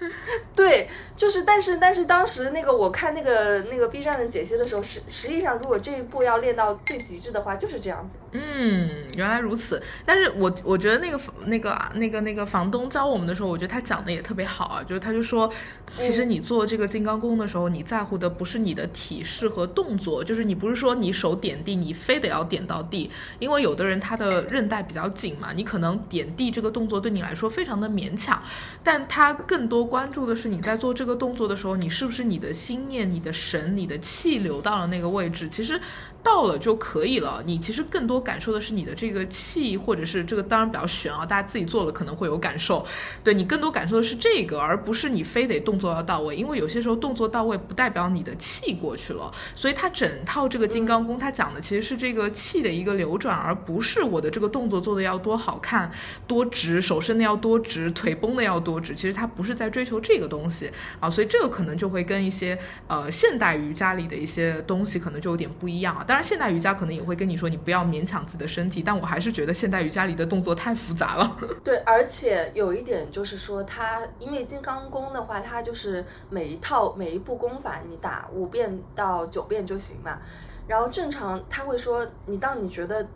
[0.56, 8.18] 对，就是，但是，但是当时那个我看那个那个 B 站的解析的时候，实实际上，如果这一步要练到最极致的话，就是这样子。
[8.32, 9.82] 嗯，原来如此。
[10.04, 15.50] 但是我我觉得那个那个那个那个房东教我们的时候，我觉得他讲的也特别好啊，就是他就说，
[15.98, 28.42] 其实你做这个金刚功的时候，你在乎的不是你的体式和动作，就是你不是说你手点地，你非得要点到地，因为有的人他的韧带比较紧嘛，你可能点地这个动作对你来说非常的勉强，
[28.82, 35.48] 但他更多关注的是你在做这个动作的时候，你是不是你的心念、你的神、你的气流到了那个位置？
[35.48, 35.78] 其实。
[36.22, 37.42] 到了就可以了。
[37.44, 42.84] 你其实更多感受的是你的这个气，或者是这个当然比较悬啊，大家自己做了可能会有感受。
[43.24, 46.36] 对你更多感受的是这个，而不是你非得动作要到位。
[46.36, 49.32] 因为有些时候动作到位不代表你的气过去了。
[49.54, 55.90] 所以它整套这个金刚功，它讲的其实是这个气的一个流转，而不是我的这个动作做的要多好看、
[56.26, 58.94] 多直，手伸的要多直，腿绷的要多直。
[58.94, 61.08] 其实它不是在追求这个东西啊。
[61.08, 66.04] 所以这个可能就会跟一些呃现代瑜伽里的一些东西可能就有点不一样啊。
[66.10, 71.36] 当然，现代瑜伽可能也会跟你说，你不要勉强自己的身体，但我还是觉得现代瑜伽里的动作太复杂了。
[71.62, 80.18] 对，而且有一点就是说，它因为金刚功的话，它就是每一套每一步功法你打五遍到九遍就行嘛。
[80.66, 83.06] 然后正常他会说，你当你觉得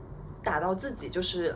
[0.41, 1.53] 打到自己就是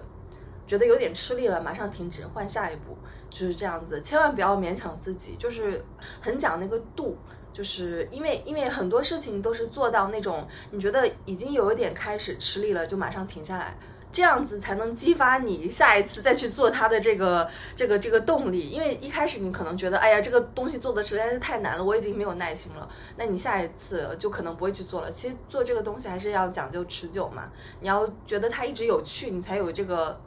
[0.67, 2.99] 觉得有点吃力了，马上停止，换下一步，
[3.31, 5.85] 就是这样子，千万不要勉强自己，就是
[6.21, 7.17] 很讲那个度。
[7.53, 13.77] 就是因为，因为很多事情都是做到那种你觉得已经有一点开始吃力了，就马上停下来，
[14.13, 18.69] 这样子才能激发你下一次再去做它的这个这个这个动力。
[18.69, 25.11] 因为一开始你可能觉得，哎呀，这个东西做的实在是太难了，我已经没有耐心了，那你下一次就可能不会去做了。
[25.11, 30.21] 其实做这个东西还是要讲究持久嘛，你要觉得它一直有趣，你才有这个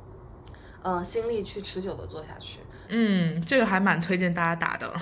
[0.82, 2.60] 呃心力去持久的做下去。
[2.90, 4.92] 嗯，这个还蛮推荐大家打的。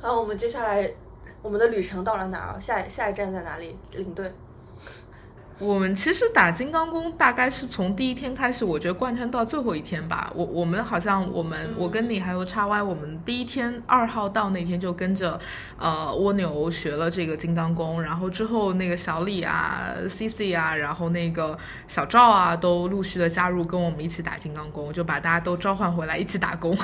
[0.00, 0.90] 然后我们接下来，
[1.42, 2.60] 我们的旅程到了哪儿？
[2.60, 3.76] 下下一站在哪里？
[3.94, 4.32] 领队。
[5.58, 10.30] 我们其实打金刚功大概是从第一天开始，我觉得贯穿到最后一天吧。
[10.34, 15.40] 我我们好像我们我跟你还有叉 Y，我们第一天二号到那天就跟着
[15.78, 26.76] 呃蜗牛学了这个金刚功，然后之后那个小李啊、C C 啊，然后那个小赵啊都陆续的加入跟我们一起打金刚功，就把大家都召唤回来一起打工。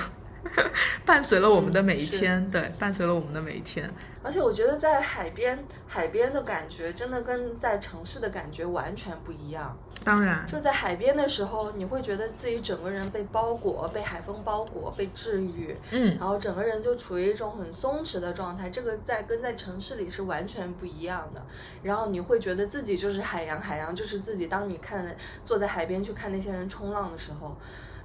[1.07, 3.88] 伴随了我们的每一天，对，伴随了我们的每一天。
[4.24, 9.76] 而且我觉得在海边，海边的感觉真的跟在城市的感觉完全不一样。
[10.05, 15.76] 当然，就在海边的时候，你会觉得自己整个人被包裹，被海风包裹，被治愈。
[15.90, 18.70] 嗯，然后整个人就处于一种很松弛的状态。
[18.70, 21.45] 这个在跟在城市里是完全不一样的。
[21.82, 24.47] 然后你会觉得自己就是海洋，海洋就是自己。
[24.47, 25.05] 当你看
[25.45, 27.57] 坐在海边去看那些人冲浪的时候，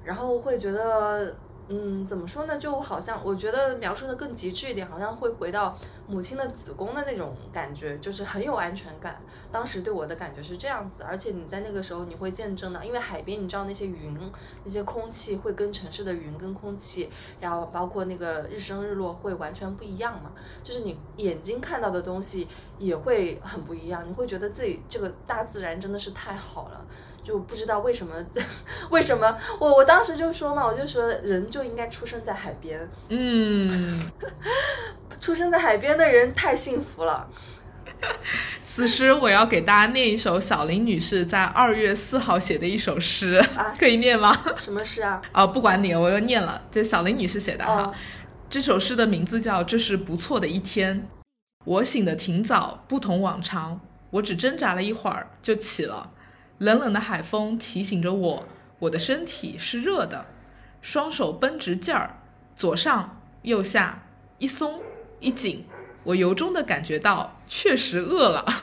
[0.04, 1.36] 然后会觉得。
[1.70, 2.58] 嗯，怎么说呢？
[2.58, 9.22] 就好像我觉得描述的更极致一点，好像会回到母亲的子宫的那种感觉，就是很有安全感。
[9.52, 14.18] 当时对我的感觉是这样子，而且你在那个时候你会见证到，因为海边你知道那些云、
[14.64, 17.10] 那些空气会跟城市的云跟空气，
[17.42, 20.32] 然后包括那个日升日落会完全不一样嘛，
[20.64, 22.48] 就是你眼睛看到的东西
[22.80, 26.86] 也会很不一样，你会觉得自己这个大自然真的是太好了。
[27.28, 28.14] 就不知道为什么，
[28.90, 34.10] 为什么我我当时就说嘛，我就说人就应该出生在海边，嗯，
[35.20, 37.28] 出生在海边的人太幸福了。
[38.66, 44.34] 此时我要给大家念一首小林女士在二月四号写的一首诗，啊可以念吗？
[44.56, 45.22] 什么诗啊？
[45.34, 47.82] 啊，不管你，我又念了，这小林女士写的哈。
[47.82, 47.94] 哦
[48.50, 50.98] 这首诗的名字叫《这是不错的一天》。
[51.66, 56.10] 我醒得挺早，不同往常，我只挣扎了一会儿就起了。
[56.60, 58.48] 冷冷的海风提醒着我，
[58.80, 60.26] 我的身体是热的，
[60.82, 62.22] 双手绷直劲儿，
[62.56, 64.08] 左上右下，
[64.40, 64.82] 一松
[65.20, 65.66] 一紧，
[66.04, 68.46] 我由衷的感觉到确实饿了。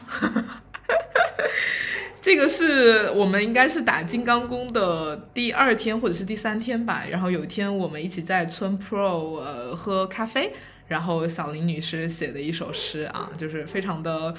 [2.21, 7.05] 这个是我们应该是打金刚功的第二天或者是第三天吧。
[7.09, 10.53] 然后有一天我们一起在村 Pro 呃喝咖啡，
[10.89, 14.35] 然后小林女士写的一首诗啊，就是非常的。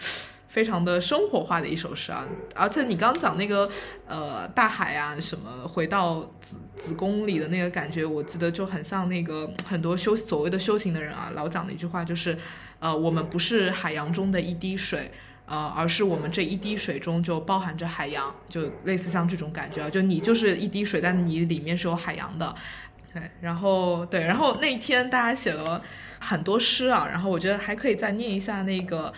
[0.48, 2.26] 非常的生活化的一首诗啊，
[2.56, 3.70] 而且你刚讲那个
[4.08, 12.38] 呃大海啊什么回到子子宫里的那个感觉，我记得就很像那个很多修所谓的修行的人啊，老讲的一句话就是，
[12.80, 15.12] 呃我们不是海洋中的一滴水，
[15.46, 22.56] 呃，而是我们这一滴水中就包含着海洋，就类似像这种感觉啊，就你就是一滴水，但你里面是有海洋的。
[23.14, 25.82] 对，然后对，然后那天大家写了
[26.20, 29.14] 很多诗啊，然后我觉得还可以再念一下那个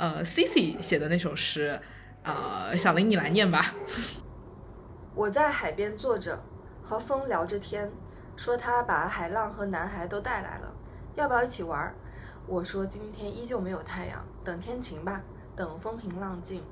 [0.00, 1.78] 呃 C C 写的那首诗，
[2.22, 3.74] 呃，小林你来念吧。
[5.14, 6.42] 我在海边坐着，
[6.82, 7.92] 和风聊着天，
[8.34, 10.72] 说他把海浪和男孩都带来了，
[11.16, 11.94] 要不要一起玩儿？
[12.46, 15.20] 我说今天依旧没有太阳，等天晴吧，
[15.54, 16.62] 等风平浪静，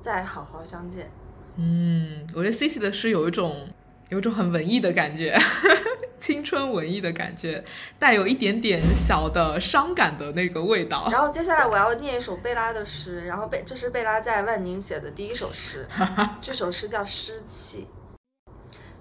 [0.00, 1.10] 再好好相见。
[1.56, 3.68] 嗯，我觉得 C C 的诗有一种
[4.10, 5.38] 有种很文艺的感觉，
[6.18, 7.62] 青春文艺的感觉，
[7.98, 11.08] 带有一点点小的伤感的那个味道。
[11.10, 15.86] 然后接下来我要念一首贝拉的诗，然后贝这是贝拉在万宁写的第一首诗，
[16.40, 17.86] 这首诗叫《湿气》。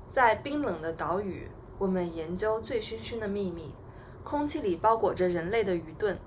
[0.10, 3.74] 在冰冷的岛屿，我们研究醉醺醺的秘密，
[4.24, 6.18] 空气里包裹着人类的愚钝，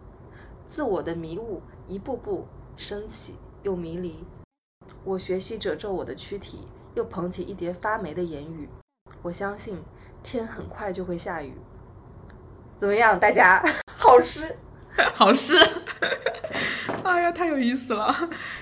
[0.67, 4.25] 自我的迷雾一步步升起又迷离。
[5.05, 6.61] 我学习褶皱我的躯体，
[6.95, 8.69] 又捧起一叠发霉的言语。
[9.23, 9.83] 我相信
[10.23, 11.55] 天很快就会下雨。
[12.79, 13.63] 怎么样，大家？
[13.97, 14.57] 好吃。
[15.15, 15.55] 好事，
[17.05, 18.15] 哎呀，太有意思了。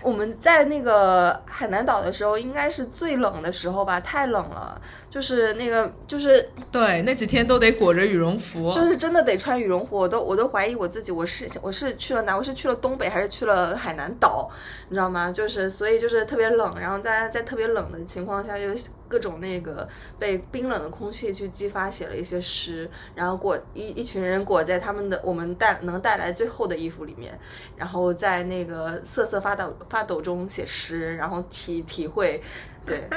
[0.03, 12.37] 我们在那个海南岛的时候，应该是最冷的时候吧，太冷了，就是那个就是对，那几天都得裹着羽绒服，就是真的得穿羽绒服，我都我都怀疑我自己，我是我是去了哪？
[12.37, 14.49] 我是去了东北还是去了海南岛？
[14.89, 15.33] 你知道吗？
[15.33, 18.69] 就是所以就是特别冷，然后大家在特别冷的情况下，就
[19.09, 19.89] 各种那个
[20.19, 27.39] 被冰冷的空气去激发，写了一些诗，然后裹一一群人裹在他们的我们带能带来最厚的衣服里面，
[27.77, 32.41] 然后在那个瑟瑟发抖发抖中写诗，然后体体会，
[32.85, 33.09] 对，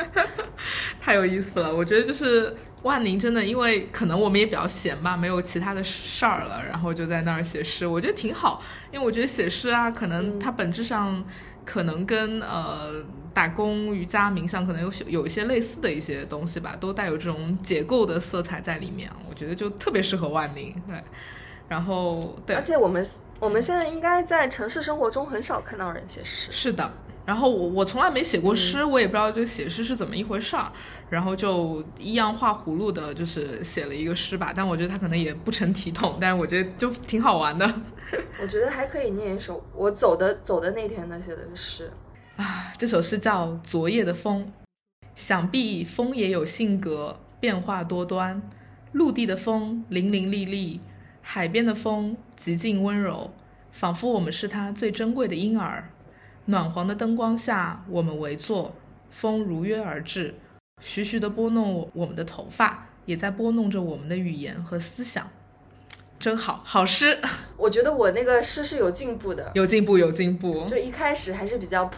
[1.00, 1.74] 太有意思了。
[1.74, 8.62] 我觉得就是万宁真的，因为可能我们也比较闲吧，没有其他的事儿了，然后就在那儿写诗，我觉得挺好。
[8.92, 11.24] 因为我觉得写诗啊，可能它本质上
[11.66, 19.10] 可能跟呃打工、瑜伽、冥想可能有有一些类似的一些东西吧，都带有这种解构的色彩在里面。
[19.30, 21.02] 我觉得就特别适合万宁，对。
[21.68, 23.08] 然后对，而且我们
[23.40, 26.52] 我们现在应该在城市生活中很少看到人写诗。
[26.52, 26.92] 是的，
[27.26, 30.70] 然后我我从来没写过诗，我也不知道这写诗是怎么一回事儿，
[31.10, 34.52] 然后就一样画葫芦的，就是写了一个诗吧。
[34.54, 37.74] 但我觉得他可能也不成体统，但是我觉得就挺好玩的。
[38.42, 41.90] 我觉得还可以念一首我走的走的那天的写的诗
[42.42, 44.46] 啊，这首诗叫《昨夜的风》，
[45.16, 48.42] 想必风也有性格，变化多端。
[48.94, 50.80] 陆地的风伶伶俐俐。
[51.22, 53.32] 海边的风极尽温柔，
[53.72, 55.92] 仿佛我们是它最珍贵的婴儿。
[56.46, 58.74] 暖黄的灯光下，我们围坐，
[59.12, 60.34] 风如约而至，
[60.82, 65.30] 徐徐地拨弄我们的头发，也在拨弄着我们的语言和思想。
[66.22, 67.20] 真好， 好诗。
[67.58, 70.64] 我觉得我那个诗是有进步的，有进步，有进步。
[70.66, 71.96] 就一开始还是比较普，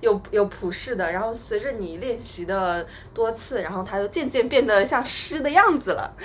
[0.00, 6.16] 有有普世的，然后随着你练习的多次，然后它就渐渐变得像诗的样子了。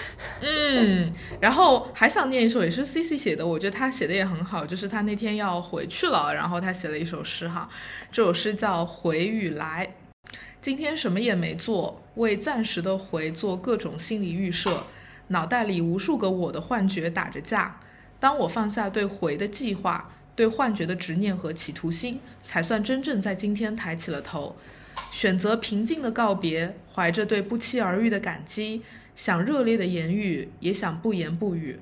[0.42, 7.70] 嗯，然后还想念一首，也是 C C 写的，我觉得他写的也很好，就是他那天要回去了，然后他写了一首诗哈，
[8.12, 9.94] 这首诗叫《回与来》。
[10.62, 14.84] 今天什么也没做，为暂时的回做各种心理预设。
[15.32, 17.80] 脑袋里无数个我的幻觉打着架，
[18.20, 24.56] 当我放下对回的计划，对幻觉的执念和企图心，才算真正在今天抬起了头，
[25.10, 28.82] 选择平静的告别，怀着对不期而遇的感激，
[29.16, 31.80] 想热烈的言语，也想不言不语。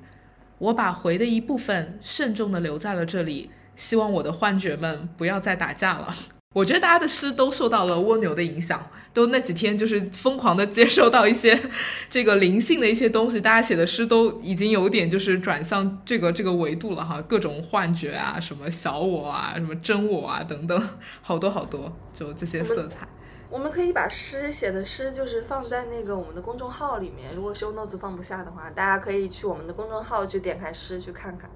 [0.58, 6.14] 我把回的一部分慎重的留在了这里，希望我的幻觉们不要再打架了。
[6.54, 11.60] 我觉得大家的诗都受到了蜗牛的影响，都那几天就是疯狂的接受到一些
[12.08, 20.88] 这个灵性的一些东西，大家写的诗都已经有点就是转向这个这个维度了哈，各种幻觉啊，什么小我啊，什么真我啊等等，
[21.22, 23.08] 好多好多，就这些色彩。
[23.48, 31.50] 我们可以把诗写的诗就是放在那个我们的公众号里面，如果 show notes 放不下的话，大家可以去我们的公众号去点开诗去看看。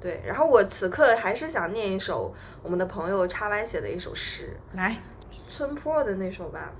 [0.00, 2.34] 对，然后我此刻还是想念一首
[2.64, 4.96] 我们的朋友叉 Y 写的一首诗，来，
[5.48, 6.72] 村 Pro 的那首吧。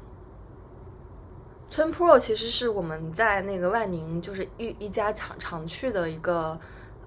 [1.71, 6.59] 村 Pro 其实是我们在那个万宁，就是一一家常常去的一个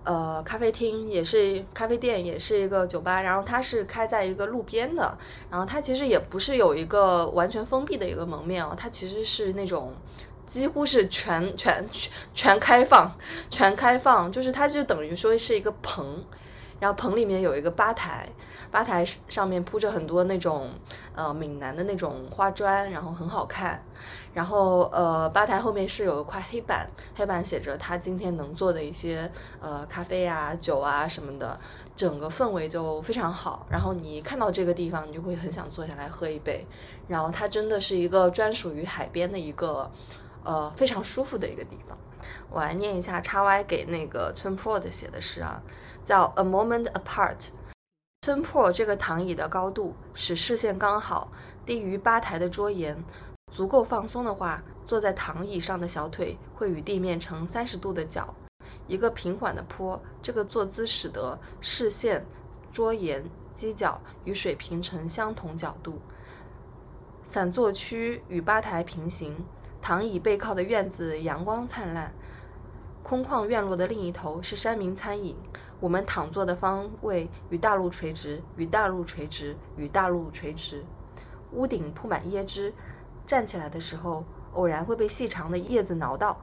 [0.03, 3.22] 呃咖啡厅，也是咖啡店，也是一个酒吧。
[3.22, 5.18] 然后它是开在一个路边的，
[5.49, 9.93] 然后它其实也不是有一个完全封闭的一个门面哦，它其实是那种。
[10.45, 11.88] 几乎是全全
[12.34, 13.16] 全开放，
[13.51, 16.26] 全开放，就是它就等于说是一个棚，
[16.80, 18.28] 然后棚里面有一个吧台，
[18.72, 20.72] 吧台上面铺着很多那种
[21.14, 23.86] 呃闽南的那种花砖，然后很好看，
[24.34, 31.59] 然后呃吧台后面是有一块黑板，黑板写着他今天能做的一些呃咖啡啊酒啊什么的，
[31.95, 36.65] 整个氛围就非常好，然后你一看到这个地方，你就会很想坐下来喝一杯，
[37.07, 39.91] 然后它真的是一个专属于海边的一个。
[40.41, 41.97] 呃，非常舒服的一个地方。
[42.49, 45.61] 我来念一下叉 Y 给那个村 Pro 的写的诗啊，
[46.01, 47.36] 叫 A moment apart。
[48.21, 51.30] 村 Pro 这个躺椅的高度使视线刚好
[51.65, 53.03] 低于吧台的桌沿，
[53.52, 58.34] 足够放松的话，坐在躺椅上的小腿会与地面成三十度的角。
[58.88, 62.26] 一个平缓的坡，这个坐姿使得视线、
[62.72, 63.24] 桌沿、
[63.56, 66.00] 犄角与水平成相同角度。
[67.22, 69.36] 散坐区与吧台平行。
[69.82, 72.14] 躺椅背靠的院子阳光灿烂，
[73.02, 75.36] 空旷院落的另一头是山民餐饮。
[75.80, 80.84] 我们躺坐的方位与大陆垂直，与大陆垂直，与大陆垂直。
[81.54, 82.74] 屋顶铺满椰汁，
[83.30, 86.36] 站起来的时候偶然会被细长的叶子挠到。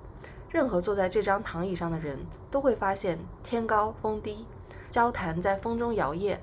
[0.49, 2.17] 任何坐在这张躺椅上的人
[2.49, 4.47] 都会发现天高风低，
[4.89, 6.37] 交谈在风中摇曳，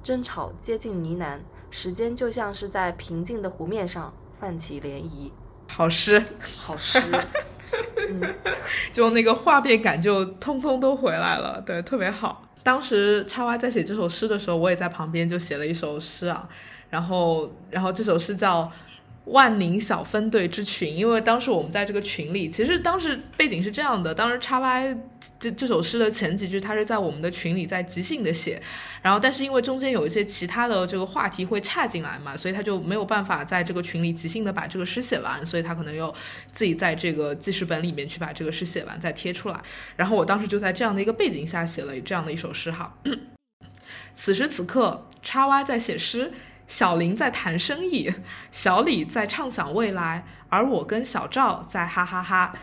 [0.00, 1.40] 争吵接近呢喃，
[1.72, 5.32] 时间就像是在平静的湖面上泛起涟漪。
[5.66, 6.24] 好诗，
[6.56, 7.00] 好诗，
[8.08, 8.34] 嗯，
[8.92, 12.48] 就那个画面感就通通都回来了，对，特别好。
[12.62, 16.48] 当时叉 Y 在写这首诗的时候，我也在旁边就写了一首诗啊，
[16.90, 18.70] 然后，然后这首诗叫。
[19.26, 24.96] 万宁小分队之群，因为当时我们在这个群里，其实当时背景是这样的：当时叉 Y
[25.38, 28.60] 这这首诗的前几句，他是在我们的群里在即兴的写，
[29.00, 36.12] 然后但是因为中间有一些其他的这个话题会岔进来嘛，所以他就没有办法在这个群里即兴的把这个诗写完，所以他可能又
[36.50, 39.60] 自己在这个记事本里面去把这个诗写完再贴出来。
[39.94, 42.98] 然后我当时就在这样的一个背景下写了这样的一首诗哈。
[44.16, 46.32] 此时此刻，叉 Y 在写诗。
[46.72, 48.10] 小林在谈生意，
[48.50, 52.54] 小李在畅想未来，而我跟小赵在哈哈哈。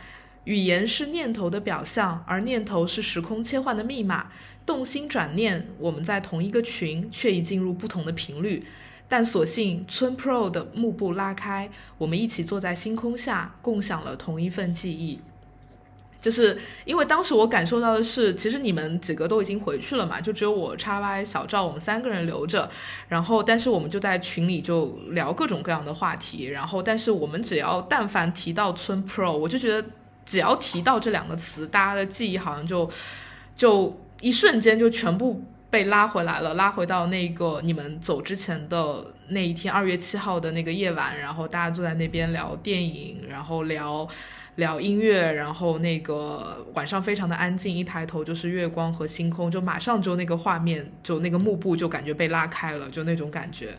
[0.46, 4.32] 语言是念头的表象，而念头是时空切换的密码。
[4.66, 8.66] 动心转念，我们在同一个群，却已进入不同的频率。
[9.08, 15.20] 但所幸村 Pro 的幕布拉开，我们一起坐在星空下，共享了同一份记忆。
[16.22, 22.70] 就是因为当时我感受到的是，其实你们几个都已经回去了嘛，就只有我叉 Y 小赵我们三个人留着。
[23.08, 26.48] 然后，但是我们就在群里就聊各种各样的话题。
[26.48, 29.88] 然后，但是我们只要但凡提到村 Pro，我就觉得
[30.26, 32.92] 只要提到这两个词，大家的记忆好像就
[33.56, 41.18] 就一瞬间就全部被拉回来了，拉回到那个你们走之前的那一天，二月七号的那个夜晚。
[41.18, 44.06] 然后大家坐在那边聊电影，然后聊。
[44.60, 53.70] 聊音乐，然后那个晚上非常的安静，一抬头就是月光和星空，就马上就那个画面，就那个幕布就感觉被拉开了，就那种感觉，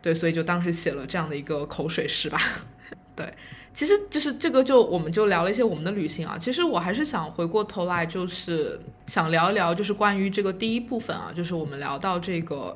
[0.00, 2.40] 对，所以就当时写了这样的一个口水诗吧。
[3.14, 3.30] 对，
[3.74, 6.38] 其实就是这个，就我们就聊了一些我们的旅行啊。
[6.38, 12.74] 其实我还是想回过头来，就是想聊一聊，就是关于这个第一部分啊，就是我们聊到这个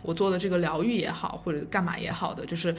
[0.00, 2.74] 我做的这个疗愈也好，或者干嘛也好的，就是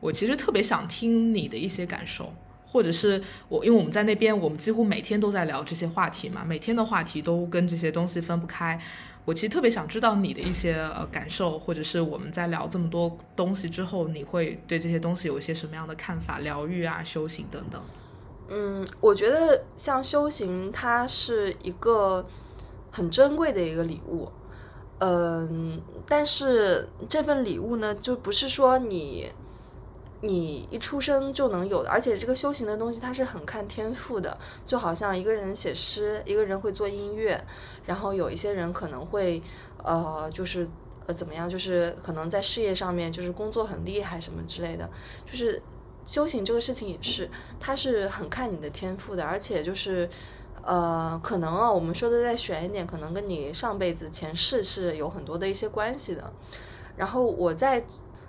[0.00, 2.32] 我其实特别想听你的一些感受。
[2.68, 8.78] 或者是我，因为我们在那边，我们几乎每天都在聊这些话题嘛，每天的话题都跟这些东西分不开。
[9.24, 10.76] 我其实特别想知道你的一些
[11.10, 16.38] 感受，或者是我们在聊这么多东西之后，你会对这些东西有一些什么样的看法？
[16.40, 17.80] 疗愈啊，修行等等。
[18.48, 22.26] 嗯，我觉得像修行，它是一个
[22.90, 24.28] 很珍贵的一个礼物。
[24.98, 29.26] 嗯，但是这份礼物呢，就不是说你。
[30.22, 34.36] 你一出生就能有的，而且这个修行的东西它是很看天赋的，
[34.66, 37.38] 就好像一个人写诗，一个人会做音乐，
[37.84, 39.42] 然后有一些人可能会，
[39.84, 40.66] 呃，就是
[41.06, 44.88] 呃怎么样，就是可能在事业上面就是工作很厉害什么之类的，
[45.26, 45.62] 就是
[46.06, 47.28] 修行这个事情也是，
[47.60, 50.08] 它是很看你的天赋的，而且就是
[50.62, 56.32] 呃可能啊，我们说的再玄一点，可能跟你上辈子前世是有很多的一些关系的。
[56.96, 57.84] 然后我在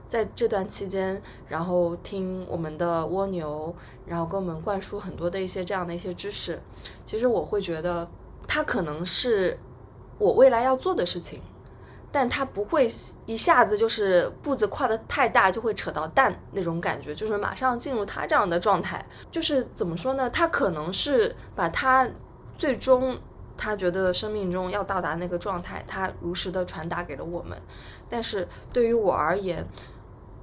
[0.08, 6.60] 在这段期间，然后听我们的蜗牛，然后给我们灌输很多的一些这样的一些知识，
[7.06, 8.10] 其实我会觉得
[8.48, 9.60] 它可能是
[10.18, 11.42] 我未来要做的事情。
[12.10, 12.90] 但他不会
[13.26, 19.06] 一下子就是步子跨得太大，就会扯到蛋那种感觉，就是马上进入他这样的状态。
[19.30, 20.30] 就是怎么说呢？
[20.30, 22.10] 他可能是把他
[22.58, 23.16] 最终
[23.58, 27.62] 他觉得生命中要到达那个状态，他如实的传达给了我们。
[28.10, 29.68] 但是对于我而言，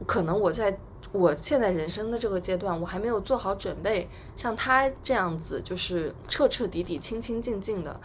[0.07, 0.79] 可能我在
[1.13, 8.01] 我现在人生的这个阶段，我还没有做好准备，像他这样子，就是彻彻底底、清清静静的、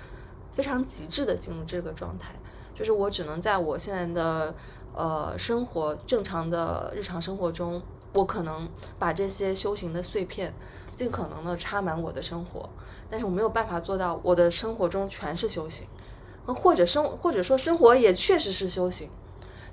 [0.54, 2.36] 非常极致的进入这个状态。
[2.76, 4.56] 就是我只能在我现在的
[4.94, 7.82] 呃生活正常的日常生活中，
[8.14, 10.54] 我可能把这些修行的碎片
[10.94, 12.70] 尽可能的插满我的生活，
[13.10, 15.88] 但是我没有办法做到我的生活中全是修行，
[16.46, 19.10] 或者生或者说生活也确实是修行，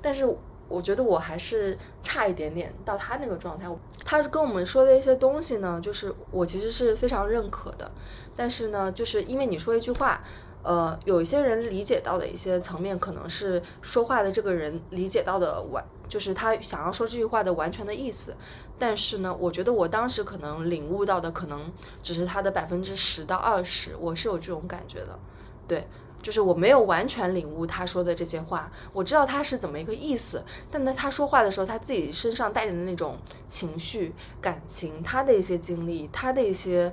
[0.02, 0.36] 但是
[0.68, 3.66] 我觉得我还是差一点点到他那个状态。
[4.04, 7.90] 他跟我们说的一些东西呢，就是我其实是非常认可的，
[8.34, 10.22] 但是呢，就是因为你说一句话。
[10.62, 18.34] 呃，有一些人理解到的一些层面，可能是说话的这个人理解到的完，就是他想要说这句话的完全的意思。
[18.76, 25.16] 但是呢，我觉得我当时可能领悟到的，可能只是他的百分之十到二十，我是有这种感觉的。
[25.68, 25.86] 对，
[26.22, 36.92] 就是我没有完全领悟他说的这些话，我知道他是怎么一个意思，但在他说话的时候，他自己身上带着的那种情绪、感情，他的一些经历，他的一些。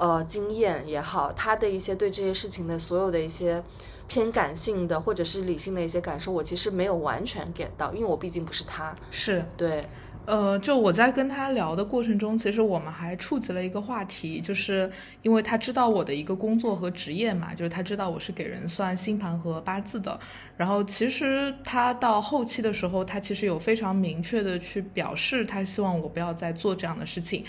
[0.00, 3.60] 呃，经验也好，他的一些对这些事情的所有的一些
[4.06, 8.94] 偏感性的或者是理性的一些感受，我其实没有完全 get 到，因为我毕竟不是他。
[9.10, 9.84] 是对。
[10.28, 14.90] 呃，就我在跟他聊的过程中，其实我们还触及了一个话题，就是
[15.22, 20.20] 因为他知道我的一个工作和职业嘛，就是他知道我是给人算星盘和八字的。
[20.58, 27.42] 然后其实他到后期的时候，他其实有非常明确的去表示，他希望我不要再做这样的事情。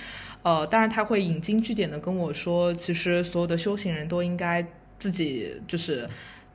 [0.43, 4.65] 呃，当然他会引经据典的跟我说，其实所有的修行人都应该
[4.97, 6.09] 自己就是。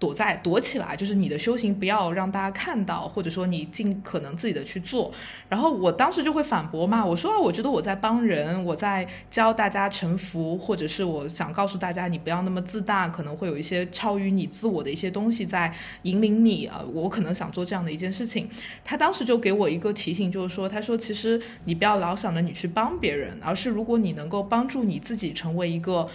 [0.04, 5.10] 躲在躲起来，就是你的修行不要让大家看到，或者说你尽可能自己的去做。
[5.48, 16.84] 然后我当时就会反驳嘛，我说，我觉得我在帮人，我在教大家臣服，或者是我想告诉大家，你不要那么自大，可能会有一些超于你自我的一些东西在引领你啊。
[16.92, 18.46] 我可能想做这样的一件事情。
[18.84, 26.06] 他当时就给我一个提醒，就是说，他说其实你不要老想着你去帮别人，而是如果你能够帮助你自己成为一个。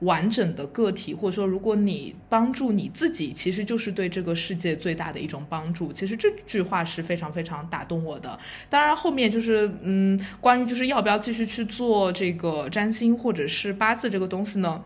[0.00, 5.92] 完整的个体，或者说，如果你帮助你自己，其实就是对这个世界最大的一种帮助。
[5.92, 8.38] 其实这句话是非常非常打动我的。
[8.68, 14.84] 当然，后面就是，嗯，关于就是要不要继续去做这个占星或者是八字这个东西呢？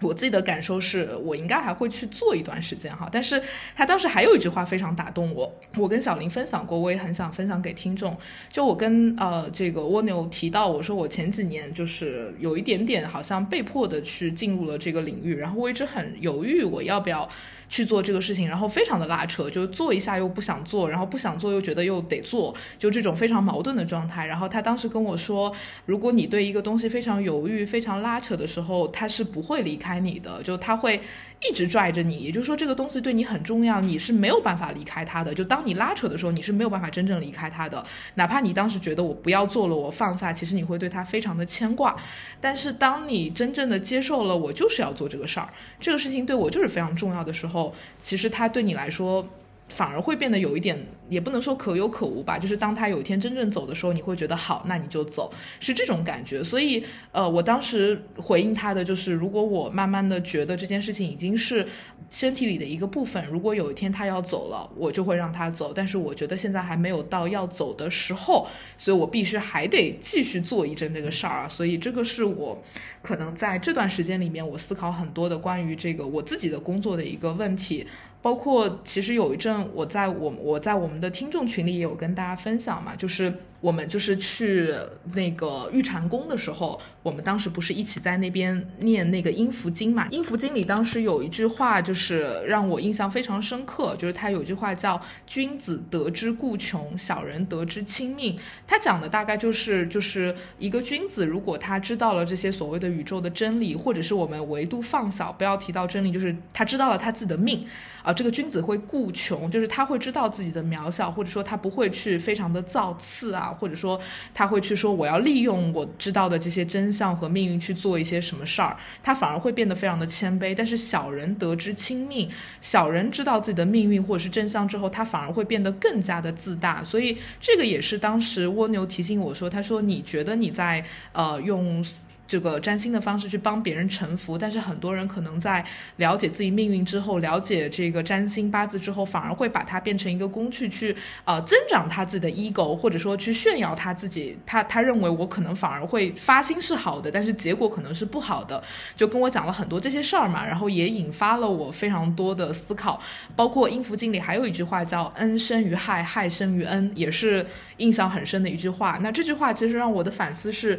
[0.00, 3.42] 我自己的感受是我应该还会去做一段时间哈，但是
[3.74, 8.16] 他当时还有一句话非常打动我，我跟小林分享过，我也很想分享给听众。
[8.52, 17.28] 就我跟呃这个蜗牛提到，我说我前几年就是有一点点好像被迫的去进入了这个领域，然后我一直很犹豫我要不要。
[17.68, 24.26] 去做这个事情，然后非常的拉扯，就做一下又不想做，然后不想做又觉得又得做，就这种非常矛盾的状态。
[24.26, 25.52] 然后他当时跟我说，
[25.86, 31.00] 如果你对一个东西非常犹豫、非常拉扯的时候，他是不会离开你的，就他会
[31.48, 32.16] 一直拽着你。
[32.18, 35.34] 也就是说，这个东西对你很重要，你是没有办法离开他的。
[35.34, 37.84] 就当你拉扯的时候，你是没有办法真正离开他的。
[38.14, 41.96] 哪怕你当时觉得我不要做了，我放下，其实你会对他非常的牵挂。
[42.40, 45.48] 但是当你真正的接受了，我就是要做这个事儿，
[45.80, 47.74] 这个事情对我就是非常重要的时候。
[48.00, 49.26] 其实它对你来说，
[49.68, 52.38] 反而会变得有一点，也不能说可有可无吧。
[52.38, 56.42] 就是当他有一天真正走的时候，你会觉得好，那你就走，是这种感觉。
[56.42, 61.66] 所以，呃，我当时回应他的就是，如果我慢慢的觉得这件事情已经是。
[62.10, 65.74] 身体里的一个部分，如果有一天他要走了，我就会让他走。
[65.74, 68.48] 但是我觉得现在还没有到要走的时候，
[68.78, 71.48] 所以我必须还得继续做一阵这个事儿啊。
[71.50, 72.62] 所以这个是我
[73.02, 77.86] 可能在这段时间里面，我思考很多的关于这个我自己的工作的一个问题。
[78.20, 84.72] 包括其实有一阵我在我我在我们的听众群里也有跟大家分享嘛，就是我们就是去
[85.14, 90.06] 那个玉蟾宫的时候，我们当时不是一起在那边念那个阴符经嘛？
[90.10, 98.38] 阴符经里当时有一句话，就是让我印象非常深刻，就是他有句话叫“君子得之固穷，小人得之轻命”。
[98.64, 107.66] 他讲的大概就是，就是一个君子，如果他知道了这些所谓的宇宙的真理，或者是我们维度放小，不要提到真理，就是他知道了他自己的命
[108.04, 113.47] 啊，这个君子会固穷，就是他会知道自己的渺小，或者说他不会去非常的造次啊。
[113.52, 114.00] 或者说
[114.34, 120.54] 他会去说我要利用我知道的这些真相和命运去做一些什么事儿，他反而会变得非常的谦卑。
[120.54, 122.28] 但是小人得之亲命，
[122.60, 126.82] 小人知道自己的命运或者是真相之后，他反而会变得更加的自大。
[126.82, 131.84] 所以这个也是当时蜗牛提醒我说，他说你觉得你在呃用。
[132.28, 135.64] 这个占星的方式去帮别人臣服，但是很多人可能在
[135.96, 140.94] 了解自己命运之后，了解这个占星八字之后，反而会把它变成一个工具去
[141.24, 144.38] 呃增长他自己的 ego，或者说去炫耀他自己。
[144.44, 148.62] 他他认为我可能反而会发心是好的，但是结果可能是不好的，
[148.94, 153.00] 就跟我讲了很多这些事儿嘛，然后也引发了我非常多的思考。
[153.34, 157.46] 包括音符经里还有一句话叫“恩生于害，害生于恩”，也是
[157.78, 158.98] 印象很深的一句话。
[159.00, 160.78] 那这句话其实让我的反思是。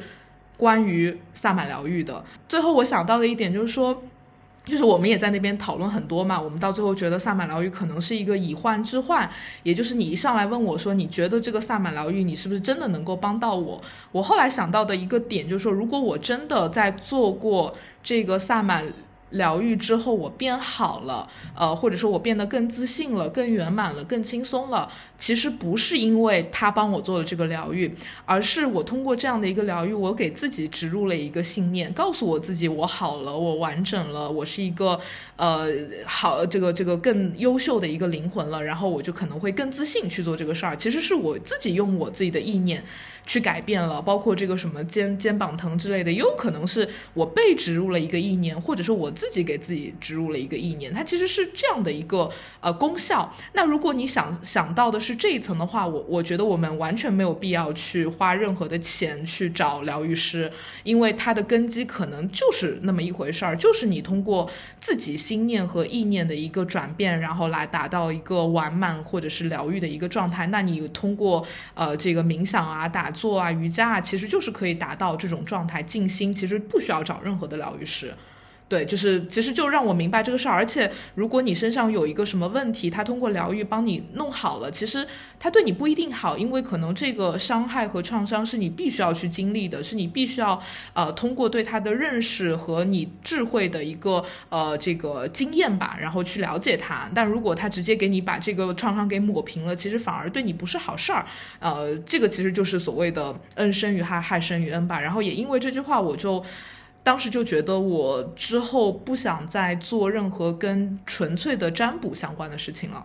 [0.60, 4.04] 关于萨满疗愈的，最后我想到的一点就是说，
[4.66, 6.38] 就是我们也在那边讨论很多嘛。
[6.38, 9.30] 我们到最后觉得萨满疗愈可能是一个以患治患，
[9.64, 13.82] 也就是你一上来问我说，你觉得这个萨满疗愈你是不是真的能够帮到我？
[14.12, 17.74] 我后来想到的一个点就是说，如果我真的在做过
[18.04, 18.94] 这个萨满。
[19.32, 24.90] 疗愈之后，我变好了，呃，或者说我变得更自信了、更圆满了、更轻松了。
[25.18, 27.94] 其实不是因为他帮我做了这个疗愈，
[28.26, 35.00] 而是我通过这样的一个疗愈，我给自己植入了一个信念，告诉我自己我好了，我完整了，我是一个
[35.36, 35.68] 呃
[36.06, 38.64] 好这个这个更优秀的一个灵魂了。
[38.64, 40.76] 然后我就可能会更自信去做这个事儿。
[40.76, 42.84] 其实是我自己用我自己的意念。
[43.30, 52.28] 去改变了，包括这个什么肩肩膀疼之类的，也有可能是我被植入了一个意念，或者是我自己给自己植入了一个意念，它其实是这样的一个
[52.60, 53.32] 呃功效。
[53.54, 60.52] 那如果你想想到的是这一层的话，我我觉得我们完全没有必要去花任何的钱去找疗愈师，
[60.82, 64.50] 因为它的根基可能就是那么一回事儿，就是你通过
[64.82, 70.48] 自己心念和意念的一个转变，然后来达到一个完满或者是疗愈的一个状态。
[70.48, 71.46] 那你通过
[71.76, 73.14] 呃这个冥想啊打。
[73.20, 78.14] 做啊，瑜伽啊，其实就是可以达到这种状态，静心，其实不需要找任何的疗愈师。
[78.70, 80.54] 对，就是其实就让我明白这个事儿。
[80.54, 85.08] 而且，如果你身上有一个什么问题，他通过疗愈帮你弄好了，其实
[85.40, 90.62] 他对你不一定好，因为可能这个伤害和创伤是你必须要去经历的，是你必须要
[90.94, 97.10] 呃通过对他的认识和你智慧的一个呃这个经验吧，然后去了解他。
[97.16, 101.26] 但如果他直接给你把这个创伤给抹平了，其实反而对你不是好事儿。
[101.60, 105.02] 呃，这个其实就是所谓的恩生于害，害生于恩吧。
[105.02, 106.46] 然后也因为这句话，我就。
[107.10, 113.04] 当时就觉得我之后不想再做任何跟纯粹的占卜相关的事情了。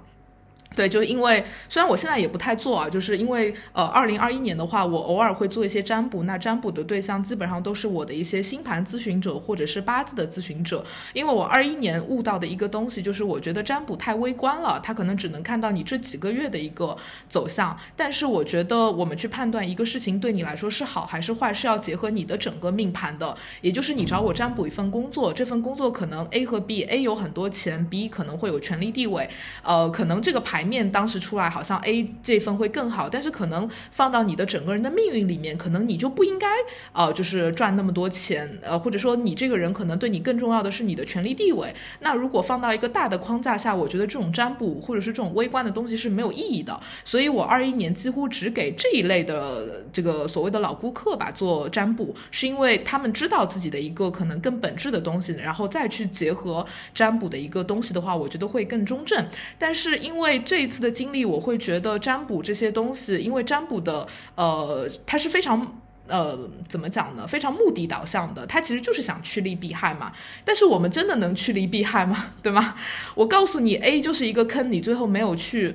[0.75, 6.25] 对，就是因为虽然我现在也不太做啊，就是因为呃，二零二一年的话，我偶尔会做一些占卜。
[6.25, 10.85] 那占卜的对象基本上都是我的一些星盘咨询者或者是八字的咨询者。
[11.13, 16.97] 因为我二一年悟到的一个东西，就是我觉得占卜太微观了，它可能只能看到你这几个月的一个
[17.29, 17.79] 走向。
[17.95, 23.33] 但是我觉得我们去判断一个事情对你来说是好还是坏，是要结合你的整个命盘的。
[23.61, 29.29] 也就是你找我占卜一份工作，这份工作可能 A 和 B，A 有很多钱，B 可能会有权力地位，
[29.63, 30.64] 呃，可能这个牌。
[30.65, 36.47] 面当时出来好像 A 这份会更好，但是可能放到你的整个人的命运里面，可能你就不应该
[36.93, 41.75] 呃，就是赚那么多钱，呃，或者说你这个人可能对你更重要的是你的权力地位。
[42.01, 46.79] 那如果放到一个大的框架下，我觉得这种占卜或者是这种微观的东西是没有意义的。
[47.05, 56.65] 所以我二一年几乎只给这一类的这个所谓的老顾客吧做占卜，是因为他们知道自己的一个可能更本质的东西，然后再去结合
[56.95, 59.27] 占卜的一个东西的话，我觉得会更中正。
[59.59, 64.07] 但是因为这这一次的经历，我会觉得占卜这些东西，因为占卜的，
[64.37, 67.27] 呃，它是非常，呃，怎么讲呢？
[67.27, 70.13] 非常目的导向的，它其实就是想趋利避害嘛。
[70.45, 72.35] 但是我们真的能趋利避害吗？
[72.41, 72.77] 对吗？
[73.17, 75.75] 我告诉你，A 就是一个坑，你最后没有去。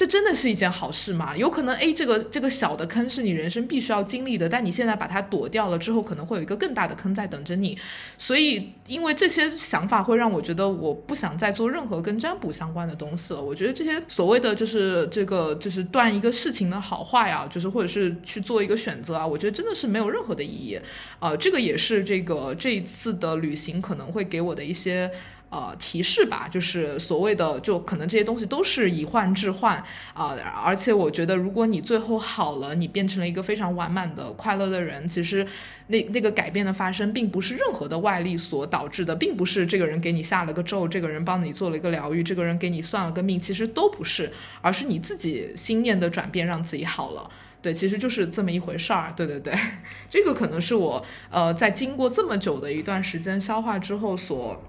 [0.00, 1.36] 这真的是一件好事吗？
[1.36, 7.76] 有可能 A 这个这个小的坑是你人生必须要经历的，但你现在把它躲掉了之后，可能会有一个更大的坑在等着你。
[8.16, 13.42] 所以，因为这些想法会让我觉得我不想再做任何跟占卜相关的东西了。
[13.42, 20.80] 我觉得这些所谓的就是这个就是断一个事情的好坏啊，就是或者是去做一个选择啊，我觉得真的是没有任何的意义。
[21.18, 25.10] 啊，这个也是这个这一次的旅行可能会给我的一些。
[25.50, 29.76] 呃提示吧，就是所谓的就可能这些东西都是以患治患
[30.14, 35.46] 啊，而且我觉得如果你最后好了，你变成了一个非常完满的快乐的人，其实
[35.88, 47.28] 那那个改变的发生并不是任何的外力所导致的，并不是这个人给你下了个咒，这个人帮你做了一个疗愈，这个人给你算了个命，其实都不是，而是你自己心念的转变让自己好了。
[47.62, 49.12] 对，其实就是这么一回事儿。
[49.14, 49.52] 对对对，
[50.08, 54.62] 这个可能是我呃在经过这么久的一段时间消化之后所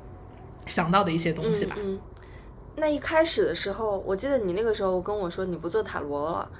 [0.65, 1.75] 想到的一些东西吧。
[1.79, 1.99] 嗯，
[2.75, 6.51] 那一开始的时候，我记得你那个时候跟我说你不做塔罗了，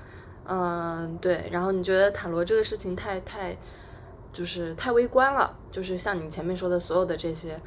[0.46, 3.58] 嗯，对，然后你觉得塔罗这个事情太太
[4.34, 7.60] 就是太微观了，就是像你前面说的所有的这些。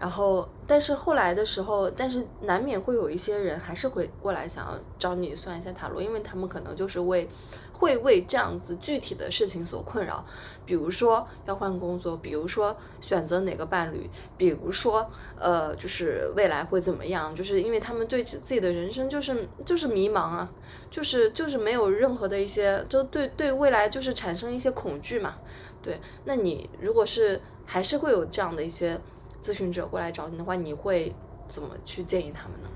[0.00, 7.28] 然后，但是后来的时候，但是难免会有一些人还是会过来想要找你算一下塔罗，因为他们可能就是为
[7.74, 10.24] 会为这样子具体的事情所困扰，
[10.64, 14.08] 比如说要换工作，比如说选择哪个伴侣，
[14.38, 15.06] 比如说
[15.38, 20.50] 呃，就是未来会怎么样，就是因为他们对自己的人生就是就是迷茫啊，
[20.90, 25.36] 就是就是没有任何的一些，就对对未来就是产生一些恐惧嘛，
[25.82, 28.98] 对，那你如果是还是会有这样的一些。
[29.42, 31.12] 咨询者过来找你的话，你会
[31.48, 32.69] 怎么去建议他们呢？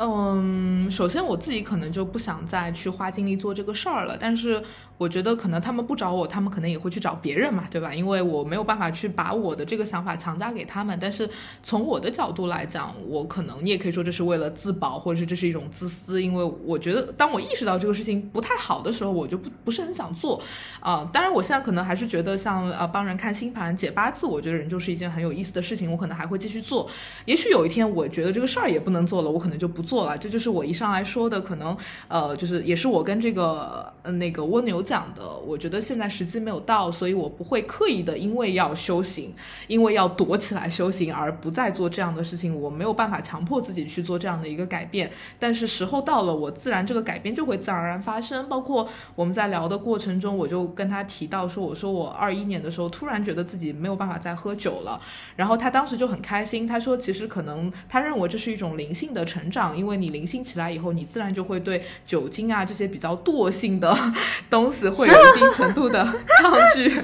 [0.00, 4.16] 嗯，首先我自己可能就不想再去花精力做这个事儿了。
[4.18, 4.62] 但是
[4.96, 7.92] 我觉得可能他们不找我，他们可能也会去找别人嘛，对吧？
[7.92, 10.96] 因为我没有办法去把我的这个想法强加给他们。
[11.00, 11.28] 但是
[11.64, 16.22] 从我的角度来讲，我可能你也可以说这是为了自保，或者是这是一种自私。
[16.22, 20.40] 因为我觉得当我意识到这个事情不太好的时候，我就不不是很想做。
[20.78, 26.88] 啊，当然我现在可能还是觉得像呃帮人看星盘、解八字，我觉得人就是一件很有意思的事情，我可能还会继续做。
[27.24, 29.87] 也许有一天我觉得这个事儿也不能做了，我可能就不。
[29.88, 31.74] 做了，这就是我一上来说的，可能
[32.08, 35.22] 呃，就是也是我跟这个那个蜗牛讲的。
[35.46, 39.34] 我觉得现在时机没有到，所以我不会刻意的，因为要修行，
[39.66, 42.54] 因为要躲起来修行而不再做这样的事情。
[42.60, 48.46] 我没有办法强迫自己去做这样的一个改变，但是时候到了，我自然这个改变就会自然而然发生。
[48.48, 55.00] 包括我们在聊的过程中，我就跟他提到说，我说我二一年的时候突然觉得自己没有办法再喝酒了，
[55.36, 59.77] 然后他当时就很开心，他说其实可能他认为这是一种灵性的成长。
[59.78, 63.96] 因为你灵性起来以后，你自然就会对酒精啊这些比较惰性的
[64.50, 66.04] 东西会有一定程度的
[66.42, 66.92] 抗拒。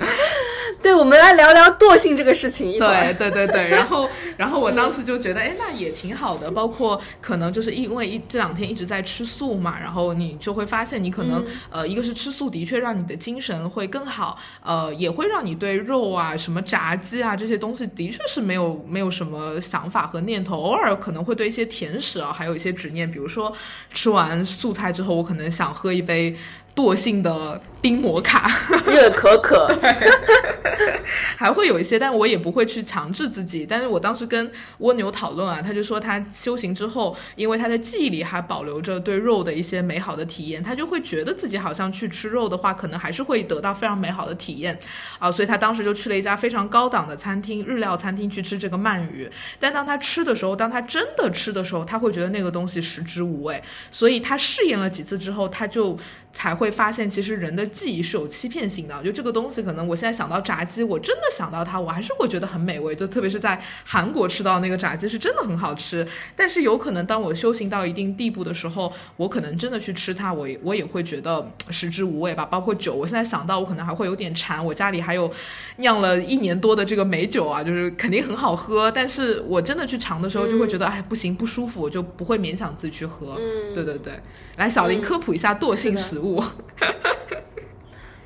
[0.83, 2.79] 对，我们来聊聊惰性这个事情。
[2.79, 6.51] 对对对对，然后然后我当时就觉得，哎，那也挺好的。
[6.51, 20.61] 包括可能就是因为一这两天一直在吃素嘛，然后你就会发现，你可能呃，一个是吃素的确让你的精神会更好，呃，也会让你对肉啊、什么炸鸡啊这些东西的确是没有没有什么想法和念头。
[20.61, 23.55] 偶尔可能会对一些甜食啊，还有一些些执念，比如说
[23.93, 26.35] 吃完素菜之后，我可能想喝一杯。
[26.75, 28.51] 惰性的冰摩卡、
[28.87, 29.79] 热可可，
[31.37, 33.65] 还会有一些，但我也不会去强制自己。
[33.65, 44.77] 但是我当时跟蜗牛讨论啊，他就说他修行之后，因为他的记忆里还保留着对肉的一些美好的体验，他就会觉得自己好像去吃肉的话，可能还是会得到非常美好的体验
[45.21, 45.31] 啊。
[45.31, 49.31] 所以他当时就去了一家非常高档的餐厅，日料餐厅去吃这个鳗鱼。
[49.61, 53.63] 但当他吃的时候，当他真的吃的时候，他会觉得那个东西食之无味。
[53.93, 55.97] 所以他试验了几次之后，他就。
[56.35, 59.02] 才会发现，其实人的记忆是有欺骗性的。
[59.02, 62.94] 就这个东西，可能我现在想到炸鸡，我真的想到它，我还是会觉得很美味。
[62.94, 66.06] 就特别是在韩国吃到那个炸鸡，是真的很好吃。
[66.35, 72.44] 但是有可能，当我修行到一定地步的时候，我可能真的去吃它，我我也会觉得食之无味吧。
[72.44, 74.65] 包括酒，我现在想到，我可能还会有点馋。
[74.65, 75.31] 我家里还有
[75.77, 78.90] 酿了一年多的这个美酒啊，就是肯定很好喝。
[78.90, 83.36] 但是我真的去尝的时候，就会觉得哎不行，不舒服，我就不会勉强自己去喝。
[83.39, 84.19] 嗯，对对对。
[84.56, 86.24] 来，小林科普一下惰性食物。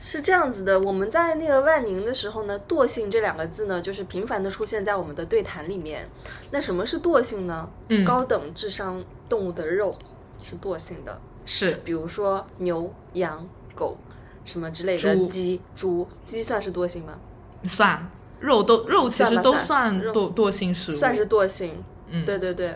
[0.01, 6.09] 是这样子的，我们在那个万宁的时候呢，惰性这两个字呢，就是频繁的出现在我们的对谈里面。
[6.51, 7.69] 那什么是惰性呢？
[7.89, 9.95] 嗯，高等智商动物的肉
[10.41, 13.99] 是惰性的，是，比如说牛、羊、狗
[14.47, 17.19] 什么之类的，鸡、猪，鸡算是惰性吗？
[17.65, 18.11] 算，
[18.41, 21.85] 肉都肉其实都算惰惰性食物，算是惰性。
[22.07, 22.75] 嗯，对对对。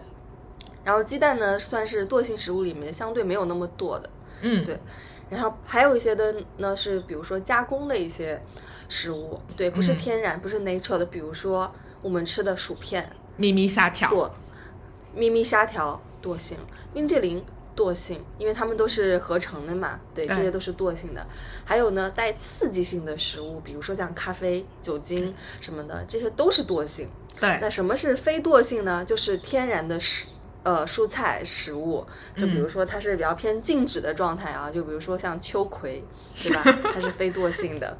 [0.84, 4.10] 然后鸡蛋呢，算是惰性食物里面相对没有那么惰的。
[4.42, 4.78] 嗯，对，
[5.32, 8.38] 然后还有一些的呢，是比如说加工的一些
[8.86, 14.30] 食物，对，不是天然，不是 nature 的，比如说我们吃的薯片、咪咪虾条、剁
[15.14, 16.58] 咪咪虾条惰性，
[16.92, 17.42] 冰激凌
[17.74, 21.26] 惰性，因为它们都是合成的嘛，对，这些都是惰性的。
[21.64, 27.08] 还有呢，带刺激性的食物，比如说像咖啡、酒精什么的，这些都是惰性。
[27.40, 29.02] 对，那什么是非惰性呢？
[29.02, 30.26] 就是天然的食。
[30.62, 32.06] 呃蔬菜食物，
[32.36, 36.02] 就比如说它是比较偏静止的状态啊，就比如说像秋葵，
[36.42, 36.62] 对吧？
[36.94, 37.96] 它是非惰性的。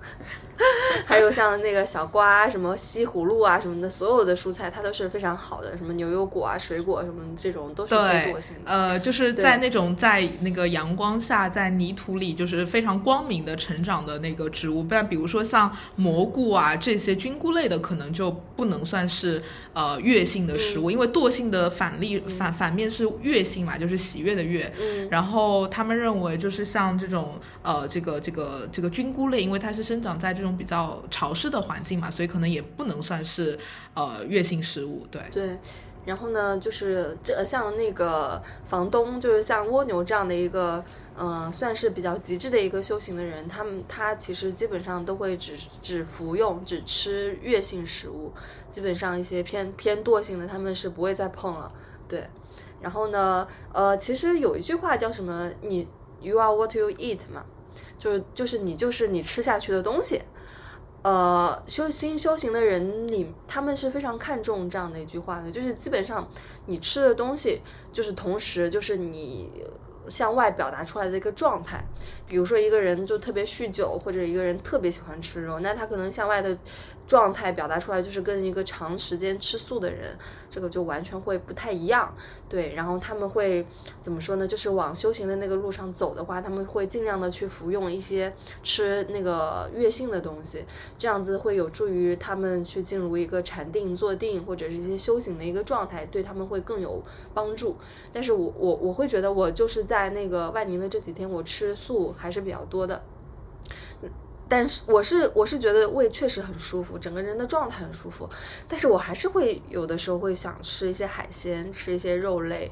[1.06, 8.70] 还有像那个小瓜、什么西葫芦啊什么的，所有的蔬菜它都是非常好的，什么牛油果啊、水果什么这种都是非惰性的。
[8.70, 14.86] 呃，就是在那种在那个阳光下、在泥土里，就是非常光明的成长的那个植物。
[14.88, 19.42] 但比如说像蘑菇啊这些菌菇类的，可能就不能算是
[19.72, 24.72] 呃月性的食物，因为惰性的反例反反面是月性嘛，就是喜悦的悦。
[24.80, 25.08] 嗯。
[25.10, 33.56] 然后他们认为，就是像这种呃这个这个这个菌菇类，因为它是生长在这这种比较潮湿的环境嘛，所以可能也不能算是
[33.94, 35.56] 呃月性食物，对对。
[36.04, 40.84] 然后呢，就是这像那个房东，就是像蜗牛这样的一个，
[41.16, 48.32] 嗯，算是比较极致的一个修行的人，他们他其实基本上都会只只服用只吃月性食物，
[48.68, 51.70] 基本上一些偏偏惰性的他们是不会再碰了，
[52.08, 52.26] 对。
[52.80, 55.48] 然后呢，呃，其实有一句话叫什么？
[55.60, 55.86] 你
[56.20, 57.44] you are what you eat 嘛，
[57.96, 60.20] 就是就是你就是你吃下去的东西。
[61.02, 66.28] 呃，修心修行的人里，他们是非常看重这样的一句话的，就是基本上
[66.66, 67.60] 你吃的东西，
[67.92, 69.50] 就是同时就是你
[70.08, 71.84] 向外表达出来的一个状态。
[72.26, 76.56] 比如说一个人就特别酗酒，或者一个人特别喜欢吃肉，那他可能向外的。
[77.06, 80.16] 状态表达出来就是跟一个长时间吃素的人，
[80.48, 82.14] 这个就完全会不太一样。
[82.48, 83.66] 对，然后他们会
[84.00, 84.46] 怎么说呢？
[84.46, 90.64] 就是往修行的那个路上走的话，他们会尽量的去服用一些吃那个月性的东西，
[90.96, 97.02] 这样子会有助于他们去进入一个禅定、坐定或者是一些修行的一个状态，对他们会更有
[97.34, 97.76] 帮助。
[98.12, 103.02] 但是我我我会觉得我就是在那个万宁的这几天，我吃素还是比较多的。
[104.52, 108.28] 但是我是我是觉得胃确实很舒服，整个人的状态很舒服，
[108.68, 112.70] 但是我还是会有的时候会想吃一些海鲜，吃一些肉类，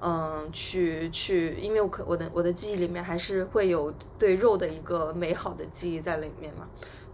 [0.00, 6.66] 嗯，去去，因为我可我的我的记忆里面还是会有对肉的一个美好的记忆在里面嘛。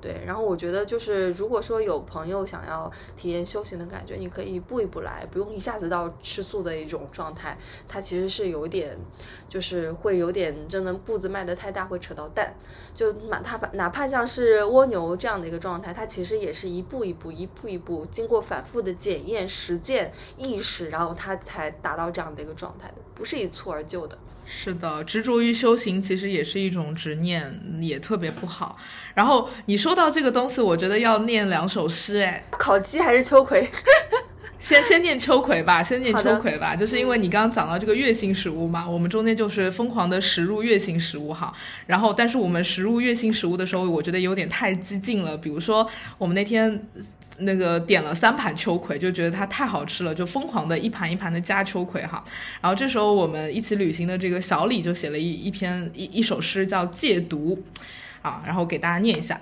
[0.05, 7.57] 对，然后我觉得就是，如果说有朋友想要体验修行的感觉，你可以一步一步来，不用一下子到吃素的一种状态。
[7.89, 8.99] 它其实是有点，
[9.49, 12.55] 就是会有点真的步子迈得太大，会扯到蛋。
[12.95, 24.19] 就哪它哪怕像是蜗牛这样的一个状态，它其实也是一步一步、一步一步，经过反复的检验、实践、意识，然后它才达到这样的一个状态的，不是一蹴而就的。
[24.47, 28.77] 是的，执着于修行其实也是一种执念，也特别不好。
[29.15, 33.69] 然后你说到这个东西，我觉得要念两首诗，哎，烤鸡还是秋葵？
[34.65, 41.53] 先先念秋葵吧，先念秋葵吧，就是因为你刚刚讲到这个月性食物嘛，我们中间就是疯狂的食入月性食物哈。
[41.87, 45.37] 然后，但是我们食入月性食物的时候，我觉得有点太激进了。
[45.37, 45.87] 比如说，
[46.17, 46.83] 我们那天
[47.41, 52.25] 那个点了三盘秋葵，就觉得它太好吃了，就疯狂的一盘一盘的加秋葵哈。
[52.63, 57.63] 然后这时候我们一起旅行的这个小李就写了一一篇一一首诗叫《戒毒》，
[58.27, 59.39] 啊，然后给大家念一下：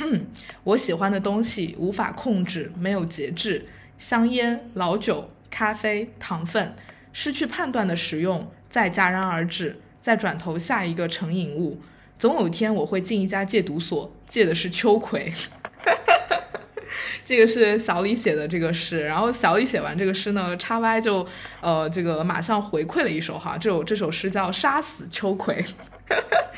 [0.62, 3.66] 我喜欢的东西无法控制，没有节制。
[3.98, 6.74] 香烟、老酒、咖啡、糖分，
[7.12, 11.82] 失去判断的食用，再戛然而止，再转头下一个成瘾物。
[12.18, 15.32] 总有一天我会进一家戒毒所，戒的是秋葵。
[17.24, 21.26] 这个是小李写的这个诗，然后小李写完这个诗呢，叉歪就
[21.60, 25.62] 呃这个马上回馈了一首哈，这首这首诗叫《杀死秋葵》。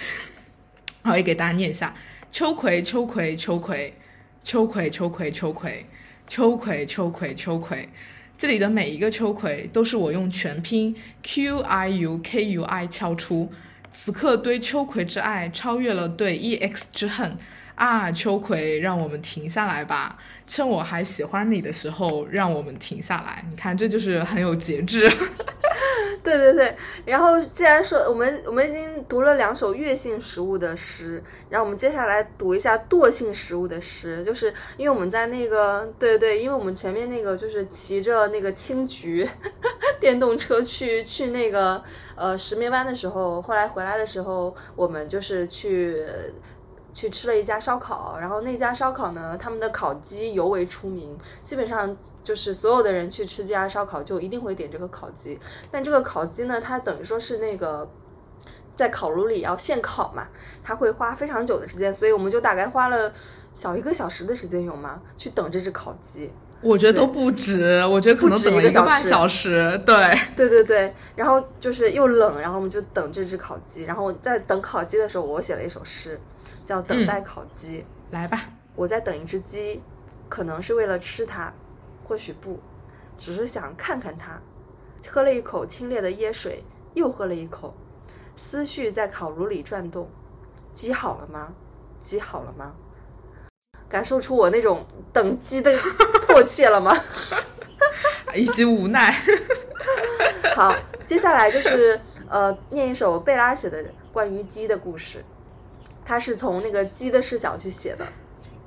[1.02, 1.92] 好，也给大家念一下：
[2.30, 3.94] 秋葵，秋葵，秋葵，
[4.44, 5.86] 秋葵，秋葵，秋葵。
[6.30, 7.88] 秋葵，秋葵，秋葵，
[8.38, 10.94] 这里的每一个秋葵都是我用全拼
[11.24, 13.50] Q I U K U I 敲出。
[13.90, 17.36] 此刻对秋葵之爱超越了对 E X 之恨
[17.80, 18.12] 啊！
[18.12, 23.42] 秋葵，让我们停下来吧，趁我还喜欢你的时候，让我们停下来。
[23.50, 25.10] 你看，这就是很有节制。
[26.22, 26.76] 对对对，
[27.06, 39.26] 然后既然说我们我们已经读了两首月性食物的诗，然后我们接下来读一下惰性食物的诗，就是因为我们在那个对对，因为我们前面那个就是骑着那个青桔
[39.98, 41.82] 电动车去去那个
[42.14, 45.96] 呃石棉湾的时候，后来回来的时候，我们就是去。
[46.92, 55.38] 去吃了一家烧烤，然后那家烧烤呢，他们的烤鸡尤为出名，基本上就是所有的人去吃这家烧烤就一定会点这个烤鸡。
[55.70, 57.88] 但这个烤鸡呢，它等于说是那个
[58.74, 60.28] 在烤炉里要现烤嘛，
[60.62, 63.12] 它会花非常久的时间，所以我们就大概花了
[63.52, 65.00] 小一个小时的时间有吗？
[65.16, 66.32] 去等这只烤鸡。
[66.62, 69.80] 我觉得都不止，我觉得可能等了一个半小时。
[69.86, 69.96] 对，
[70.36, 70.94] 对对对。
[71.16, 73.84] 然后就是又冷，然后我们就等这只烤鸡。
[73.84, 76.20] 然后在等烤鸡的时候，我写了一首诗。
[76.64, 78.44] 叫等待烤鸡，来吧！
[78.74, 79.82] 我在等一只鸡，
[80.28, 81.52] 可能是为了吃它，
[82.04, 82.58] 或许不，
[83.18, 84.40] 只是想看看它。
[85.08, 86.62] 喝了一口清冽的椰水，
[86.94, 87.74] 又喝了一口，
[88.36, 90.08] 思绪在烤炉里转动。
[90.72, 91.52] 鸡好了吗？
[92.00, 92.74] 鸡好了吗？
[93.88, 95.76] 感受出我那种等鸡的
[96.26, 96.94] 迫切了吗？
[98.34, 99.20] 以及无奈。
[100.54, 100.74] 好，
[101.04, 105.24] 接下来就是呃，念一首贝拉写的关于鸡的故事。
[106.10, 108.04] 他是从那个鸡的视角去写的。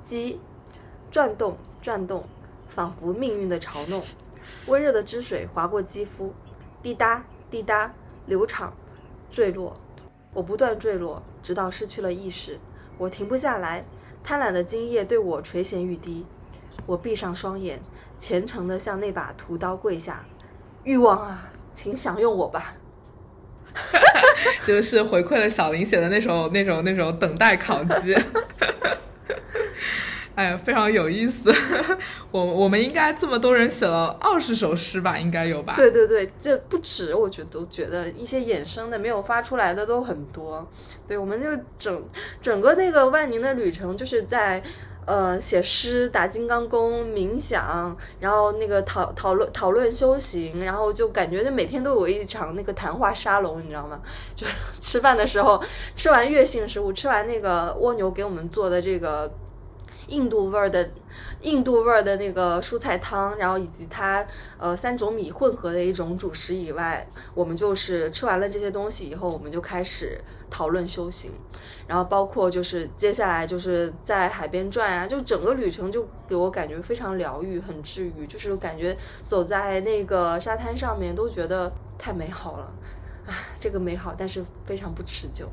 [0.06, 0.40] 鸡
[1.10, 2.24] 转动，转动，
[2.70, 4.02] 仿佛命运的嘲弄。
[4.64, 6.32] 温热的汁水划过肌肤，
[6.82, 7.92] 滴答滴答，
[8.24, 8.72] 流淌，
[9.30, 9.76] 坠落。
[10.32, 12.58] 我不断坠落，直到失去了意识。
[12.96, 13.84] 我停不下来，
[14.22, 16.24] 贪婪的精液对我垂涎欲滴。
[16.86, 17.78] 我闭上双眼，
[18.18, 20.24] 虔诚地向那把屠刀跪下。
[20.82, 22.72] 欲望啊，请享用我吧。
[24.66, 28.14] 就是回馈了小林写的那首那种那种等待烤鸡。
[30.36, 31.54] 哎呀，非常有意思。
[32.32, 35.16] 我我们应该这么多人写了二十首诗吧？
[35.16, 35.74] 应该有吧？
[35.76, 40.68] 对对对，这不止，我觉得都觉得一些衍生的没有发出来的都很多。
[41.06, 42.04] 对，我们就整
[42.42, 44.60] 整个那个万宁的旅程，就是在
[45.06, 54.00] 呃写诗、打金刚功、冥想，然后那个讨讨论讨论修行，然后就感觉就每天都有一场那个谈话沙龙，你知道吗？
[54.34, 54.46] 就
[54.80, 55.62] 吃饭的时候，
[55.94, 59.32] 吃完月性食物，吃完那个蜗牛给我们做的这个。
[60.08, 60.90] 印度味儿的，
[61.40, 64.22] 印度味儿的那个蔬菜汤，然后以及它
[64.58, 70.20] 呃三种米混合的一种主食以外，我们就是吃完了这些东西以后，我们就开始
[70.50, 71.32] 讨论修行，
[71.86, 78.96] 然后包括就是接下来就是在海边转啊，就整个旅程就给我感觉非常疗愈，很治愈，就是感觉
[79.26, 82.72] 走在那个沙滩上面都觉得太美好了，
[83.26, 85.46] 啊，这个美好，但是非常不持久。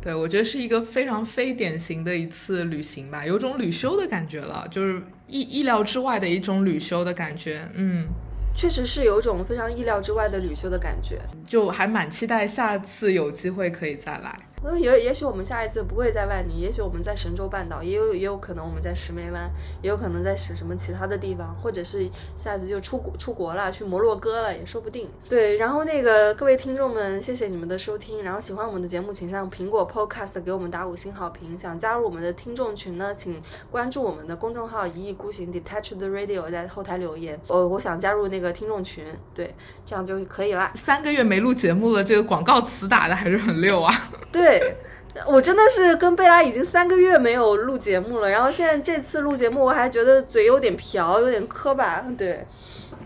[0.00, 7.66] 对，我觉得是一个非常非典型的一次旅行吧，有种旅修的感觉了，就是意意料之外的一种旅修的感觉。
[7.74, 8.06] 嗯，
[8.54, 14.38] 确实是有种非常意料之外的旅修的感觉，就还蛮期待下次有机会可以再来。
[14.78, 19.50] 也也许我们下一次不会在万宁，也许我们在神州半岛，也有也有可能我们在石梅湾，
[19.82, 25.08] 也有可能在什什么其他的地方，或者是下次就出国出国了，去摩洛哥了，也说不定。
[25.28, 31.58] 对，然后那个各位听众们，谢谢你们的收听，然后喜欢我们的节目，请上苹果 Podcast 给我们打五星好评。
[31.58, 37.38] 想加入我们的听众群呢，请关注我们的公众号“一意孤行 Detached Radio”，在后台留言。
[37.48, 39.04] 我我想加入那个听众群，
[39.34, 39.54] 对，
[39.84, 40.70] 这样就可以了。
[40.74, 44.10] 三个月没录节目了，这个广告词打的还是很溜啊。
[44.32, 44.53] 对。
[44.58, 52.04] 对，我真的是跟贝拉已经三个月没有录节目了，然后现在这次录节目，我还觉得嘴有点瓢，有点磕巴。
[52.18, 52.46] 对，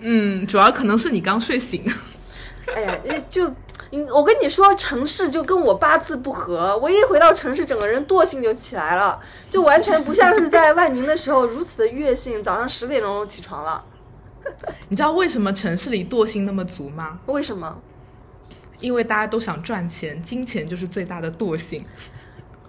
[0.00, 1.84] 嗯，主要可能是你刚睡醒。
[2.74, 2.98] 哎呀，
[3.30, 3.44] 就
[4.14, 9.18] 我跟你说，城市就跟我八字不合，我一回到城市，整个人惰性就起来了，
[9.48, 13.82] 就完全不像是在万宁的时候如此的月性，早上十点钟就起床了。
[14.88, 17.18] 你知道为什么城市里惰性那么足吗？
[17.26, 17.78] 为什么？
[18.80, 21.84] 因为大家都想赚钱，金钱就是最大的惰性。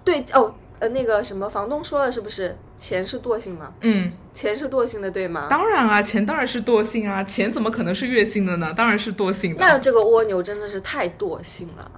[0.04, 2.58] 对哦，呃，那个什么，房东说了是不是？
[2.78, 3.74] 钱是惰性吗？
[3.82, 5.48] 嗯，钱是惰性的，对吗？
[5.50, 8.74] 当然啊，钱当然是惰性啊，钱怎么可能是月性的呢？
[8.74, 9.60] 当然是惰性的。
[9.60, 11.92] 那这个蜗牛真的是太惰性了。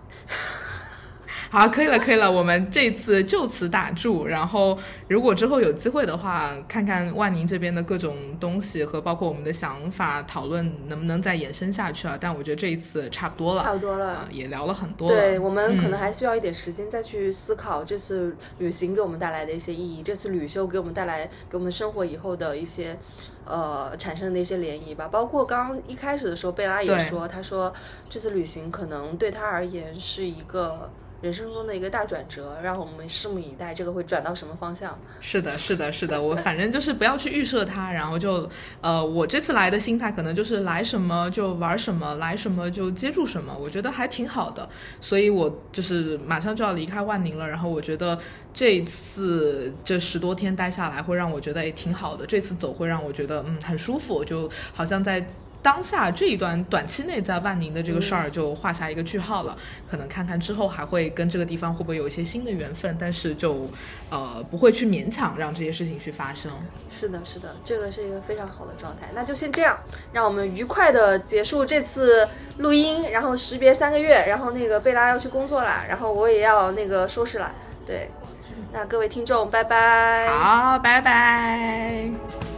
[1.51, 4.25] 好，可以了，可以了，我们这次就此打住。
[4.25, 4.79] 然后，
[5.09, 12.17] 如果之后有机会的话，看看万宁这边的各种东西和包括我们的想法讨论，能不能再延伸下去啊？
[12.17, 15.09] 但我觉得这一次差不多了，差不多了，也聊了很多。
[15.09, 22.97] 对我们可能还需要一点时间再去思考这次旅行给我们带来的一些意义，这次旅修给我们带来给我们生活以后的一些
[23.43, 25.09] 呃产生的一些涟漪吧。
[25.11, 27.73] 包括刚刚一开始的时候，贝拉也说，他说
[28.09, 30.89] 这次旅行可能对他而言是一个。
[31.21, 34.97] 人生中的一个大转折，让我们拭目以待，这个会转到什么方向？
[35.19, 38.49] 是的，是的，是的，我反正就是不要去预设它，然后就，
[38.81, 44.67] 呃，我这次来的心态可能就是来什么就玩什么，来什么就接住什么，我觉得还挺好的，
[44.99, 48.17] 所以我就是马上就要离开万宁了，然后我觉得
[48.51, 55.23] 这次这十多天待下来会让我觉得也挺好的，这次走会让我觉得嗯很舒服，就好像在。
[55.61, 59.55] 当下这一段短期内在万宁的这个事儿就画下一个句号了，
[59.89, 63.69] 可能看看之后还会跟这个地方会不会有一些新的缘分，但是就
[64.09, 66.51] 呃不会去勉强让这些事情去发生。
[66.89, 69.09] 是的，是的，这个是一个非常好的状态。
[69.13, 69.77] 那就先这样，
[70.11, 72.27] 让我们愉快的结束这次
[72.57, 77.51] 录音，然后识别三个月，然后那个贝拉要去工作了，然后我也要那个收拾了。
[77.85, 78.09] 对，
[78.73, 80.27] 那各位听众，拜拜。
[80.27, 82.50] 好，拜拜。